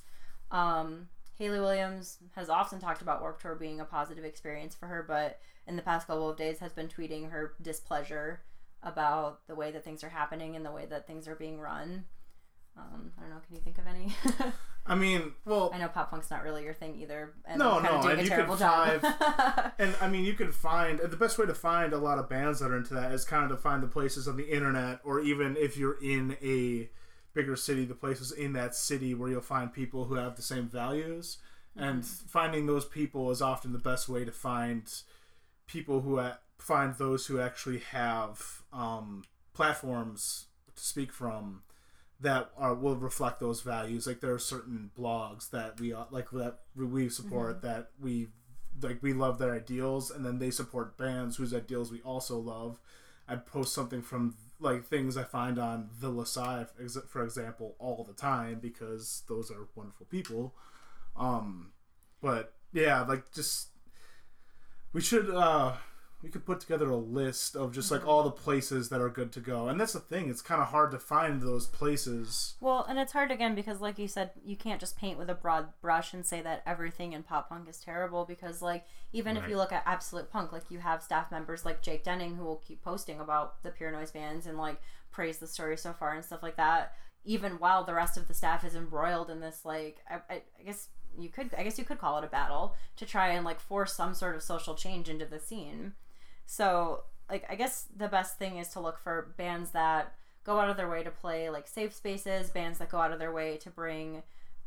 Um, 0.49 1.09
Hayley 1.37 1.59
Williams 1.59 2.17
has 2.35 2.49
often 2.49 2.79
talked 2.79 3.03
about 3.03 3.21
Warped 3.21 3.43
Tour 3.43 3.53
being 3.53 3.79
a 3.79 3.85
positive 3.85 4.25
experience 4.25 4.73
for 4.73 4.87
her, 4.87 5.05
but 5.07 5.37
in 5.67 5.75
the 5.75 5.83
past 5.83 6.07
couple 6.07 6.27
of 6.27 6.37
days 6.37 6.57
has 6.57 6.73
been 6.73 6.87
tweeting 6.87 7.29
her 7.29 7.53
displeasure 7.61 8.41
about 8.81 9.45
the 9.45 9.53
way 9.53 9.69
that 9.69 9.83
things 9.83 10.03
are 10.03 10.09
happening 10.09 10.55
and 10.55 10.65
the 10.65 10.71
way 10.71 10.87
that 10.87 11.05
things 11.05 11.27
are 11.27 11.35
being 11.35 11.59
run. 11.59 12.05
Um, 12.75 13.11
I 13.15 13.21
don't 13.21 13.29
know. 13.29 13.41
Can 13.45 13.55
you 13.55 13.61
think 13.61 13.77
of 13.77 13.85
any? 13.85 14.51
I 14.87 14.95
mean, 14.95 15.33
well, 15.45 15.69
I 15.71 15.77
know 15.77 15.87
pop 15.87 16.09
punk's 16.09 16.31
not 16.31 16.43
really 16.43 16.63
your 16.63 16.73
thing 16.73 16.99
either, 16.99 17.33
and 17.45 17.59
No, 17.59 17.77
no, 17.77 18.01
doing 18.01 18.13
and 18.13 18.19
a 18.21 18.23
you 18.23 18.29
could 18.29 18.35
terrible 18.35 18.57
job. 18.57 19.03
and 19.79 19.95
I 20.01 20.07
mean, 20.07 20.25
you 20.25 20.33
can 20.33 20.51
find 20.51 20.97
the 20.97 21.17
best 21.17 21.37
way 21.37 21.45
to 21.45 21.53
find 21.53 21.93
a 21.93 21.97
lot 21.99 22.17
of 22.17 22.27
bands 22.27 22.59
that 22.59 22.71
are 22.71 22.77
into 22.77 22.95
that 22.95 23.11
is 23.11 23.23
kind 23.23 23.43
of 23.43 23.55
to 23.55 23.57
find 23.61 23.83
the 23.83 23.87
places 23.87 24.27
on 24.27 24.35
the 24.35 24.49
internet, 24.49 24.99
or 25.03 25.19
even 25.19 25.55
if 25.57 25.77
you're 25.77 26.01
in 26.01 26.37
a 26.41 26.89
bigger 27.37 27.55
city, 27.55 27.85
the 27.85 27.93
places 27.93 28.31
in 28.31 28.53
that 28.53 28.75
city 28.75 29.13
where 29.13 29.29
you'll 29.29 29.41
find 29.41 29.71
people 29.71 30.05
who 30.05 30.15
have 30.15 30.35
the 30.35 30.41
same 30.41 30.67
values. 30.67 31.37
And 31.75 32.03
finding 32.03 32.65
those 32.65 32.85
people 32.85 33.29
is 33.29 33.43
often 33.43 33.71
the 33.71 33.77
best 33.77 34.09
way 34.09 34.25
to 34.25 34.31
find 34.31 34.91
people 35.67 36.01
who 36.01 36.17
a- 36.17 36.39
find 36.57 36.95
those 36.95 37.27
who 37.27 37.39
actually 37.39 37.77
have 37.79 38.63
um, 38.73 39.23
platforms 39.53 40.45
to 40.75 40.83
speak 40.83 41.11
from 41.11 41.61
that 42.19 42.49
are, 42.57 42.73
will 42.73 42.95
reflect 42.95 43.39
those 43.39 43.61
values. 43.61 44.07
Like 44.07 44.21
there 44.21 44.33
are 44.33 44.39
certain 44.39 44.89
blogs 44.97 45.51
that 45.51 45.79
we 45.79 45.93
uh, 45.93 46.05
like 46.09 46.31
that 46.31 46.61
we 46.75 47.09
support 47.09 47.61
that 47.61 47.91
we 48.01 48.29
like 48.81 49.03
we 49.03 49.13
love 49.13 49.37
their 49.37 49.53
ideals, 49.53 50.09
and 50.09 50.25
then 50.25 50.39
they 50.39 50.49
support 50.49 50.97
bands 50.97 51.37
whose 51.37 51.53
ideals 51.53 51.91
we 51.91 52.01
also 52.01 52.39
love. 52.39 52.79
I 53.27 53.35
post 53.35 53.73
something 53.73 54.01
from 54.01 54.35
like 54.59 54.85
things 54.85 55.17
I 55.17 55.23
find 55.23 55.59
on 55.59 55.89
the 55.99 56.09
Le 56.09 56.25
Sigh, 56.25 56.65
for 57.07 57.23
example, 57.23 57.75
all 57.79 58.03
the 58.03 58.13
time 58.13 58.59
because 58.59 59.23
those 59.27 59.51
are 59.51 59.67
wonderful 59.75 60.07
people. 60.07 60.55
Um, 61.15 61.71
but 62.21 62.53
yeah, 62.73 63.01
like 63.01 63.31
just 63.33 63.69
we 64.93 65.01
should 65.01 65.29
uh 65.29 65.73
we 66.23 66.29
could 66.29 66.45
put 66.45 66.59
together 66.59 66.89
a 66.89 66.97
list 66.97 67.55
of 67.55 67.71
just 67.71 67.91
like 67.91 68.05
all 68.07 68.23
the 68.23 68.31
places 68.31 68.89
that 68.89 69.01
are 69.01 69.09
good 69.09 69.31
to 69.33 69.39
go. 69.39 69.67
And 69.67 69.79
that's 69.79 69.93
the 69.93 69.99
thing; 69.99 70.29
it's 70.29 70.41
kind 70.41 70.61
of 70.61 70.69
hard 70.69 70.91
to 70.91 70.99
find 70.99 71.41
those 71.41 71.67
places. 71.67 72.55
Well, 72.59 72.85
and 72.89 72.97
it's 72.97 73.13
hard 73.13 73.29
again 73.29 73.53
because, 73.53 73.81
like 73.81 73.99
you 73.99 74.07
said, 74.07 74.31
you 74.43 74.55
can't 74.55 74.79
just 74.79 74.97
paint 74.97 75.19
with 75.19 75.29
a 75.29 75.35
broad 75.35 75.67
brush 75.79 76.13
and 76.13 76.25
say 76.25 76.41
that 76.41 76.63
everything 76.65 77.13
in 77.13 77.23
pop 77.23 77.49
punk 77.49 77.69
is 77.69 77.79
terrible. 77.79 78.25
Because, 78.25 78.61
like, 78.61 78.85
even 79.13 79.37
if 79.37 79.47
you 79.47 79.57
look 79.57 79.71
at 79.71 79.83
Absolute 79.85 80.31
Punk, 80.31 80.51
like 80.51 80.69
you 80.69 80.79
have 80.79 81.03
staff 81.03 81.31
members 81.31 81.65
like 81.65 81.83
Jake 81.83 82.03
Denning 82.03 82.35
who 82.35 82.43
will 82.43 82.63
keep 82.67 82.83
posting 82.83 83.19
about 83.19 83.61
the 83.63 83.69
Pure 83.69 83.91
Noise 83.91 84.11
bands 84.11 84.47
and 84.47 84.57
like 84.57 84.81
praise 85.11 85.37
the 85.37 85.47
story 85.47 85.77
so 85.77 85.93
far 85.93 86.13
and 86.13 86.25
stuff 86.25 86.43
like 86.43 86.57
that. 86.57 86.93
Even 87.25 87.53
while 87.53 87.83
the 87.83 87.93
rest 87.93 88.17
of 88.17 88.27
the 88.27 88.33
staff 88.33 88.63
is 88.63 88.75
embroiled 88.75 89.29
in 89.29 89.39
this, 89.39 89.65
like, 89.65 89.99
I, 90.09 90.15
I, 90.29 90.41
I 90.59 90.63
guess 90.65 90.87
you 91.17 91.29
could, 91.29 91.53
I 91.57 91.63
guess 91.63 91.77
you 91.77 91.85
could 91.85 91.99
call 91.99 92.17
it 92.17 92.23
a 92.23 92.27
battle 92.27 92.75
to 92.95 93.05
try 93.05 93.29
and 93.29 93.45
like 93.45 93.59
force 93.59 93.93
some 93.93 94.13
sort 94.13 94.35
of 94.35 94.43
social 94.43 94.75
change 94.75 95.09
into 95.09 95.25
the 95.25 95.39
scene. 95.39 95.93
So, 96.47 97.03
like, 97.29 97.45
I 97.49 97.55
guess 97.55 97.85
the 97.95 98.07
best 98.07 98.39
thing 98.39 98.57
is 98.57 98.69
to 98.69 98.79
look 98.79 98.97
for 98.97 99.33
bands 99.37 99.71
that 99.71 100.13
go 100.45 100.59
out 100.59 100.69
of 100.69 100.77
their 100.77 100.89
way 100.89 101.03
to 101.03 101.11
play 101.11 101.49
like 101.49 101.67
safe 101.67 101.93
spaces, 101.93 102.49
bands 102.49 102.79
that 102.79 102.89
go 102.89 102.99
out 102.99 103.11
of 103.11 103.19
their 103.19 103.33
way 103.33 103.57
to 103.57 103.69
bring 103.69 104.23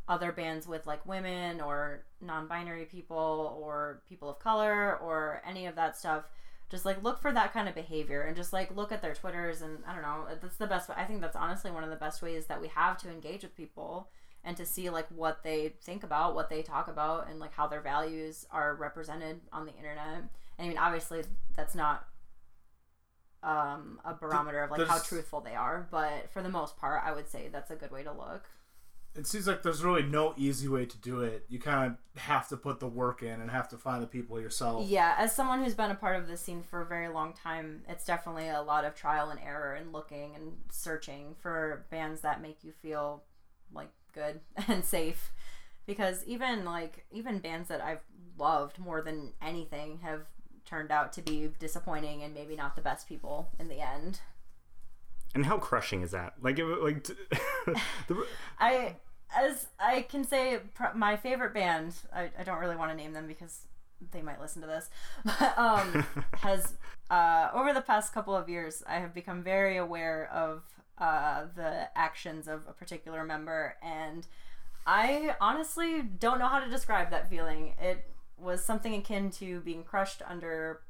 other 0.06 0.30
bands 0.30 0.68
with 0.68 0.86
like 0.86 1.06
women 1.06 1.60
or 1.60 2.04
non-binary 2.20 2.84
people 2.84 3.56
or 3.58 4.02
people 4.08 4.28
of 4.28 4.38
color 4.38 4.98
or 4.98 5.42
any 5.48 5.66
of 5.66 5.74
that 5.76 5.96
stuff. 5.96 6.24
Just 6.68 6.84
like 6.84 7.02
look 7.02 7.20
for 7.20 7.32
that 7.32 7.52
kind 7.54 7.66
of 7.66 7.74
behavior 7.74 8.22
and 8.22 8.36
just 8.36 8.52
like 8.52 8.76
look 8.76 8.92
at 8.92 9.00
their 9.00 9.14
twitters 9.14 9.62
and 9.62 9.78
I 9.88 9.94
don't 9.94 10.02
know. 10.02 10.26
That's 10.40 10.56
the 10.56 10.66
best. 10.66 10.90
I 10.94 11.04
think 11.04 11.22
that's 11.22 11.34
honestly 11.34 11.70
one 11.70 11.82
of 11.82 11.90
the 11.90 11.96
best 11.96 12.20
ways 12.20 12.46
that 12.46 12.60
we 12.60 12.68
have 12.68 12.98
to 12.98 13.10
engage 13.10 13.42
with 13.42 13.56
people 13.56 14.08
and 14.44 14.56
to 14.58 14.66
see 14.66 14.90
like 14.90 15.06
what 15.08 15.42
they 15.42 15.72
think 15.82 16.02
about, 16.02 16.34
what 16.34 16.50
they 16.50 16.60
talk 16.60 16.88
about, 16.88 17.28
and 17.30 17.40
like 17.40 17.54
how 17.54 17.66
their 17.66 17.80
values 17.80 18.46
are 18.50 18.74
represented 18.74 19.40
on 19.50 19.64
the 19.64 19.74
internet. 19.76 20.24
I 20.60 20.68
mean, 20.68 20.78
obviously, 20.78 21.22
that's 21.56 21.74
not 21.74 22.06
um, 23.42 24.00
a 24.04 24.14
barometer 24.14 24.62
of 24.62 24.70
like 24.70 24.86
how 24.86 24.98
truthful 24.98 25.40
they 25.40 25.54
are, 25.54 25.88
but 25.90 26.30
for 26.32 26.42
the 26.42 26.48
most 26.48 26.76
part, 26.76 27.02
I 27.04 27.12
would 27.12 27.28
say 27.28 27.48
that's 27.50 27.70
a 27.70 27.76
good 27.76 27.90
way 27.90 28.02
to 28.02 28.12
look. 28.12 28.44
It 29.16 29.26
seems 29.26 29.48
like 29.48 29.62
there's 29.64 29.82
really 29.82 30.04
no 30.04 30.34
easy 30.36 30.68
way 30.68 30.86
to 30.86 30.96
do 30.98 31.22
it. 31.22 31.44
You 31.48 31.58
kind 31.58 31.96
of 32.14 32.22
have 32.22 32.48
to 32.48 32.56
put 32.56 32.78
the 32.78 32.86
work 32.86 33.22
in 33.24 33.40
and 33.40 33.50
have 33.50 33.68
to 33.70 33.76
find 33.76 34.00
the 34.00 34.06
people 34.06 34.40
yourself. 34.40 34.88
Yeah, 34.88 35.16
as 35.18 35.34
someone 35.34 35.64
who's 35.64 35.74
been 35.74 35.90
a 35.90 35.96
part 35.96 36.14
of 36.14 36.28
this 36.28 36.40
scene 36.40 36.62
for 36.62 36.80
a 36.80 36.86
very 36.86 37.08
long 37.08 37.32
time, 37.32 37.82
it's 37.88 38.04
definitely 38.04 38.48
a 38.48 38.62
lot 38.62 38.84
of 38.84 38.94
trial 38.94 39.30
and 39.30 39.40
error 39.40 39.74
and 39.74 39.92
looking 39.92 40.36
and 40.36 40.52
searching 40.70 41.34
for 41.40 41.86
bands 41.90 42.20
that 42.20 42.40
make 42.40 42.62
you 42.62 42.70
feel 42.70 43.24
like 43.74 43.90
good 44.14 44.40
and 44.68 44.84
safe. 44.84 45.32
Because 45.86 46.22
even 46.24 46.64
like 46.64 47.04
even 47.10 47.38
bands 47.38 47.68
that 47.68 47.80
I've 47.80 48.04
loved 48.38 48.78
more 48.78 49.02
than 49.02 49.32
anything 49.42 49.98
have 50.02 50.26
turned 50.70 50.92
out 50.92 51.12
to 51.14 51.22
be 51.22 51.50
disappointing 51.58 52.22
and 52.22 52.32
maybe 52.32 52.54
not 52.56 52.76
the 52.76 52.82
best 52.82 53.08
people 53.08 53.50
in 53.58 53.68
the 53.68 53.80
end. 53.80 54.20
And 55.34 55.46
how 55.46 55.58
crushing 55.58 56.02
is 56.02 56.12
that? 56.12 56.34
Like, 56.40 56.58
it, 56.58 56.64
like 56.64 57.02
the, 58.08 58.26
I 58.58 58.96
as 59.36 59.66
I 59.78 60.02
can 60.02 60.24
say 60.24 60.58
pr- 60.74 60.94
my 60.94 61.16
favorite 61.16 61.54
band 61.54 61.94
I, 62.14 62.30
I 62.38 62.42
don't 62.44 62.58
really 62.58 62.76
want 62.76 62.90
to 62.90 62.96
name 62.96 63.12
them 63.12 63.26
because 63.26 63.62
they 64.12 64.22
might 64.22 64.40
listen 64.40 64.62
to 64.62 64.68
this 64.68 64.90
but, 65.24 65.58
um, 65.58 66.04
has 66.34 66.74
uh, 67.10 67.48
over 67.54 67.72
the 67.72 67.80
past 67.80 68.12
couple 68.12 68.34
of 68.34 68.48
years 68.48 68.82
I 68.88 68.94
have 68.94 69.14
become 69.14 69.42
very 69.42 69.76
aware 69.76 70.28
of 70.32 70.62
uh, 70.98 71.44
the 71.54 71.88
actions 71.96 72.48
of 72.48 72.62
a 72.68 72.72
particular 72.72 73.24
member 73.24 73.76
and 73.82 74.26
I 74.86 75.36
honestly 75.40 76.02
don't 76.02 76.38
know 76.38 76.48
how 76.48 76.60
to 76.60 76.70
describe 76.70 77.10
that 77.10 77.28
feeling 77.28 77.74
it 77.80 78.06
was 78.40 78.64
something 78.64 78.94
akin 78.94 79.30
to 79.30 79.60
being 79.60 79.84
crushed 79.84 80.22
under 80.26 80.80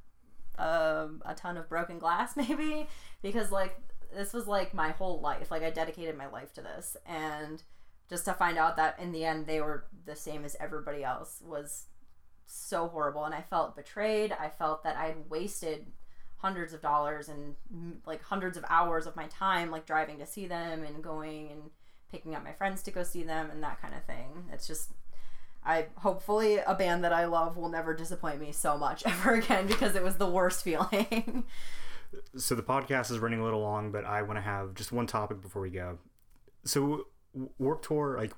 um, 0.59 1.23
a 1.25 1.35
ton 1.35 1.57
of 1.57 1.69
broken 1.69 1.99
glass 1.99 2.37
maybe 2.37 2.87
because 3.23 3.51
like 3.51 3.77
this 4.15 4.33
was 4.33 4.47
like 4.47 4.75
my 4.75 4.91
whole 4.91 5.21
life. 5.21 5.51
Like 5.51 5.63
i 5.63 5.71
dedicated 5.71 6.17
my 6.17 6.27
life 6.29 6.53
to 6.55 6.63
this. 6.63 6.97
And 7.07 7.63
just 8.09 8.25
to 8.25 8.33
find 8.33 8.59
out 8.59 8.77
that 8.77 8.99
in 8.99 9.13
the 9.13 9.25
end 9.25 9.47
they 9.47 9.61
were 9.61 9.87
the 10.05 10.17
same 10.17 10.45
as 10.45 10.57
everybody 10.59 11.05
else 11.05 11.43
was 11.45 11.87
so 12.47 12.89
horrible. 12.89 13.25
And 13.25 13.35
i 13.35 13.43
felt 13.43 13.77
betrayed. 13.77 14.33
I 14.33 14.49
felt 14.49 14.83
that 14.85 14.97
I 14.97 15.07
had 15.07 15.31
wasted 15.31 15.87
hundreds 16.39 16.73
of 16.73 16.81
dollars 16.81 17.29
and 17.29 17.55
mm, 17.75 17.97
like 18.07 18.23
hundreds 18.23 18.57
of 18.57 18.65
hours 18.71 19.07
of 19.07 19.15
my 19.15 19.27
time 19.27 19.71
like 19.71 19.85
driving 19.85 20.19
to 20.19 20.27
see 20.27 20.47
them 20.47 20.83
and 20.83 21.05
going 21.05 21.51
and 21.53 21.61
picking 22.11 22.35
up 22.35 22.43
my 22.43 22.53
friends 22.53 22.83
to 22.83 22.91
go 22.91 23.03
see 23.03 23.23
them 23.23 23.51
and 23.51 23.63
that 23.63 23.81
kind 23.81 23.95
of 23.95 24.05
thing. 24.05 24.45
It's 24.53 24.67
just 24.67 24.91
I 25.65 25.87
hopefully 25.97 26.59
a 26.59 26.75
band 26.75 27.05
that 27.05 27.13
I 27.13 27.27
love 27.27 27.57
will 27.57 27.69
never 27.69 27.95
disappoint 27.95 28.41
me 28.41 28.53
so 28.53 28.79
much 28.79 29.03
ever 29.07 29.35
again 29.35 29.67
because 29.67 29.95
it 29.95 30.03
was 30.03 30.17
the 30.17 30.29
worst 30.29 30.65
feeling. 30.65 31.45
so 32.37 32.55
the 32.55 32.63
podcast 32.63 33.11
is 33.11 33.19
running 33.19 33.41
a 33.41 33.45
little 33.45 33.61
long, 33.61 33.93
but 33.93 34.05
I 34.05 34.23
want 34.23 34.37
to 34.37 34.43
have 34.43 34.75
just 34.75 34.93
one 34.93 35.07
topic 35.07 35.41
before 35.41 35.63
we 35.63 35.71
go. 35.71 35.99
So 36.65 37.07
Warped 37.59 37.85
Tour, 37.87 38.17
like, 38.19 38.33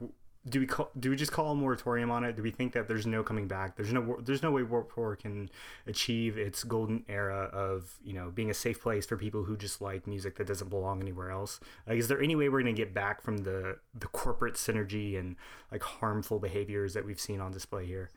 do 0.49 0.59
we 0.59 0.67
call, 0.67 0.91
do 0.99 1.11
we 1.11 1.17
just 1.17 1.31
call 1.31 1.53
a 1.53 1.55
moratorium 1.55 2.11
on 2.11 2.25
it? 2.25 2.35
Do 2.35 2.43
we 2.43 2.51
think 2.51 2.73
that 2.73 2.89
there's 2.89 3.07
no 3.07 3.23
coming 3.23 3.47
back? 3.47 3.77
There's 3.77 3.93
no 3.93 4.19
there's 4.21 4.43
no 4.43 4.51
way 4.51 4.65
Warped 4.65 4.95
Tour 4.95 5.15
can 5.15 5.49
achieve 5.87 6.37
its 6.37 6.65
golden 6.65 7.05
era 7.09 7.49
of 7.53 7.99
you 8.03 8.13
know 8.13 8.31
being 8.31 8.51
a 8.51 8.55
safe 8.55 8.83
place 8.83 9.07
for 9.07 9.17
people 9.17 9.45
who 9.45 9.57
just 9.57 9.81
like 9.81 10.07
music 10.07 10.37
that 10.37 10.49
doesn't 10.49 10.69
belong 10.69 11.01
anywhere 11.01 11.31
else. 11.31 11.61
Like, 11.87 11.99
is 11.99 12.09
there 12.09 12.21
any 12.21 12.35
way 12.35 12.49
we're 12.49 12.61
gonna 12.61 12.73
get 12.73 12.93
back 12.93 13.23
from 13.23 13.39
the 13.39 13.79
the 13.95 14.09
corporate 14.09 14.55
synergy 14.55 15.17
and 15.17 15.37
like 15.71 15.83
harmful 15.83 16.41
behaviors 16.41 16.95
that 16.95 17.05
we've 17.05 17.21
seen 17.21 17.41
on 17.41 17.53
display 17.53 17.87
here? 17.87 18.11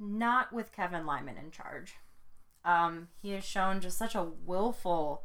Not 0.00 0.52
with 0.52 0.72
Kevin 0.72 1.06
Lyman 1.06 1.36
in 1.36 1.52
charge. 1.52 1.94
Um, 2.64 3.06
he 3.22 3.30
has 3.30 3.44
shown 3.44 3.80
just 3.80 3.96
such 3.96 4.16
a 4.16 4.24
willful 4.24 5.22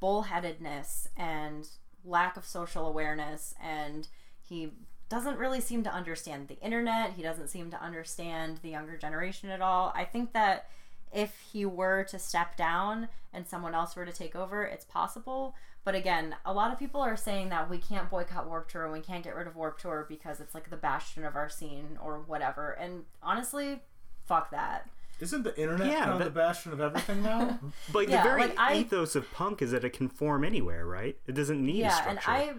bullheadedness 0.00 1.08
and 1.14 1.68
lack 2.02 2.38
of 2.38 2.46
social 2.46 2.86
awareness 2.86 3.54
and 3.62 4.08
he 4.48 4.72
doesn't 5.08 5.38
really 5.38 5.60
seem 5.60 5.82
to 5.84 5.92
understand 5.92 6.48
the 6.48 6.58
internet 6.60 7.12
he 7.12 7.22
doesn't 7.22 7.48
seem 7.48 7.70
to 7.70 7.80
understand 7.82 8.58
the 8.62 8.70
younger 8.70 8.96
generation 8.96 9.50
at 9.50 9.60
all 9.60 9.92
i 9.94 10.04
think 10.04 10.32
that 10.32 10.68
if 11.12 11.32
he 11.52 11.64
were 11.64 12.02
to 12.04 12.18
step 12.18 12.56
down 12.56 13.08
and 13.32 13.46
someone 13.46 13.74
else 13.74 13.94
were 13.94 14.04
to 14.06 14.12
take 14.12 14.34
over 14.34 14.64
it's 14.64 14.84
possible 14.84 15.54
but 15.84 15.94
again 15.94 16.34
a 16.44 16.52
lot 16.52 16.72
of 16.72 16.78
people 16.78 17.00
are 17.00 17.16
saying 17.16 17.48
that 17.50 17.70
we 17.70 17.78
can't 17.78 18.10
boycott 18.10 18.48
warped 18.48 18.70
tour 18.72 18.84
and 18.84 18.92
we 18.92 19.00
can't 19.00 19.22
get 19.22 19.36
rid 19.36 19.46
of 19.46 19.54
warped 19.54 19.80
tour 19.80 20.04
because 20.08 20.40
it's 20.40 20.54
like 20.54 20.68
the 20.70 20.76
bastion 20.76 21.24
of 21.24 21.36
our 21.36 21.48
scene 21.48 21.96
or 22.02 22.18
whatever 22.26 22.72
and 22.72 23.04
honestly 23.22 23.80
fuck 24.26 24.50
that 24.50 24.88
Isn't 25.20 25.44
the 25.44 25.56
internet 25.56 25.86
Yeah, 25.86 25.98
kind 26.00 26.10
of 26.14 26.18
that- 26.18 26.24
the 26.24 26.30
bastion 26.30 26.72
of 26.72 26.80
everything 26.80 27.22
now? 27.22 27.60
But 27.92 28.08
Yeah, 28.08 28.22
the 28.24 28.28
very 28.28 28.40
like, 28.48 28.58
I- 28.58 28.78
ethos 28.78 29.14
of 29.14 29.30
punk 29.32 29.62
is 29.62 29.70
that 29.70 29.84
it 29.84 29.90
can 29.92 30.08
form 30.08 30.42
anywhere, 30.44 30.84
right? 30.84 31.16
It 31.28 31.34
doesn't 31.36 31.64
need 31.64 31.82
a 31.82 31.84
yeah 31.84 31.90
structure. 31.94 32.10
and 32.10 32.20
i 32.26 32.54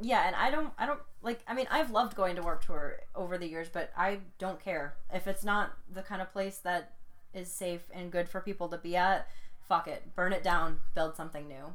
yeah 0.00 0.26
and 0.28 0.36
i 0.36 0.48
don't 0.48 0.70
i 0.78 0.86
don't 0.86 1.00
like 1.22 1.40
i 1.48 1.54
mean 1.54 1.66
i've 1.70 1.90
loved 1.90 2.14
going 2.14 2.36
to 2.36 2.42
warped 2.42 2.66
tour 2.66 3.00
over 3.14 3.36
the 3.38 3.46
years 3.48 3.68
but 3.72 3.90
i 3.96 4.18
don't 4.38 4.60
care 4.62 4.94
if 5.12 5.26
it's 5.26 5.44
not 5.44 5.72
the 5.92 6.02
kind 6.02 6.22
of 6.22 6.32
place 6.32 6.58
that 6.58 6.92
is 7.34 7.50
safe 7.50 7.82
and 7.92 8.10
good 8.12 8.28
for 8.28 8.40
people 8.40 8.68
to 8.68 8.78
be 8.78 8.96
at 8.96 9.26
fuck 9.68 9.86
it 9.88 10.14
burn 10.14 10.32
it 10.32 10.42
down 10.42 10.80
build 10.94 11.16
something 11.16 11.46
new 11.48 11.74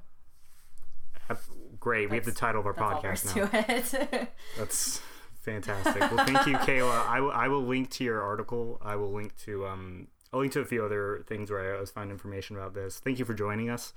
Great. 1.80 2.10
we 2.10 2.18
have 2.18 2.26
the 2.26 2.32
That's- 2.32 2.40
title 2.40 2.62
of 2.62 2.68
our 2.68 2.74
that's 3.00 3.24
podcast 3.24 3.36
now. 3.36 3.48
to 3.48 4.18
it 4.22 4.30
That's 4.58 5.02
fantastic. 5.42 6.00
Well, 6.00 6.26
thank 6.26 6.46
you, 6.48 6.54
Kayla. 6.58 7.06
I 7.08 7.20
will, 7.20 7.32
I 7.32 7.48
will 7.48 7.64
link 7.64 7.90
to 7.92 8.04
your 8.04 8.22
article. 8.22 8.80
I 8.82 8.96
will 8.96 9.12
link 9.12 9.36
to 9.44 9.66
um 9.66 10.08
I'll 10.32 10.40
link 10.42 10.54
to 10.54 10.60
a 10.62 10.66
few 10.66 10.84
other 10.86 11.24
things 11.28 11.50
where 11.52 11.76
I 11.76 11.80
was 11.80 11.92
find 11.92 12.12
information 12.12 12.56
about 12.56 12.74
this. 12.74 13.00
Thank 13.00 13.20
you 13.20 13.26
for 13.26 13.34
joining 13.34 13.70
us. 13.70 13.94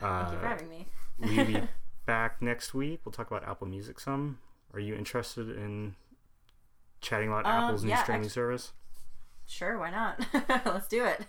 thank 0.00 0.32
you 0.32 0.38
for 0.38 0.44
Uh, 0.44 0.48
having 0.48 0.68
me 0.68 0.86
be 1.18 1.60
back 2.06 2.40
next 2.42 2.74
week. 2.74 3.00
We'll 3.04 3.12
talk 3.12 3.30
about 3.30 3.46
Apple 3.48 3.66
Music 3.66 3.98
some. 4.00 4.38
Are 4.72 4.80
you 4.80 4.94
interested 4.94 5.48
in 5.50 5.94
chatting 7.00 7.28
about 7.28 7.46
Um, 7.46 7.64
Apple's 7.64 7.84
new 7.84 7.96
streaming 7.96 8.24
act- 8.24 8.32
service? 8.32 8.72
sure 9.46 9.78
why 9.78 9.90
not 9.90 10.18
let's 10.64 10.88
do 10.88 11.04
it 11.04 11.20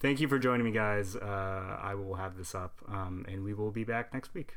Thank 0.00 0.20
you 0.20 0.26
for 0.28 0.38
joining 0.38 0.64
me, 0.66 0.72
guys. 0.72 1.16
Uh, 1.16 1.78
I 1.80 1.94
will 1.94 2.16
have 2.16 2.36
this 2.36 2.54
up, 2.54 2.80
um, 2.86 3.24
and 3.28 3.42
we 3.44 3.54
will 3.54 3.70
be 3.70 3.82
back 3.82 4.12
next 4.12 4.34
week. 4.34 4.54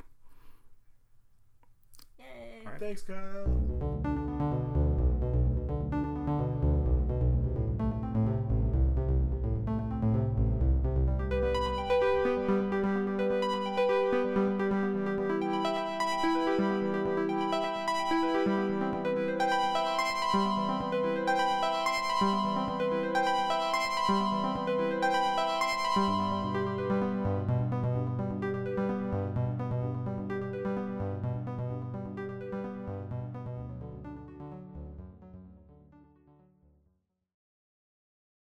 Yay. 2.20 2.66
Thanks, 2.78 3.04
Kyle. 3.04 4.04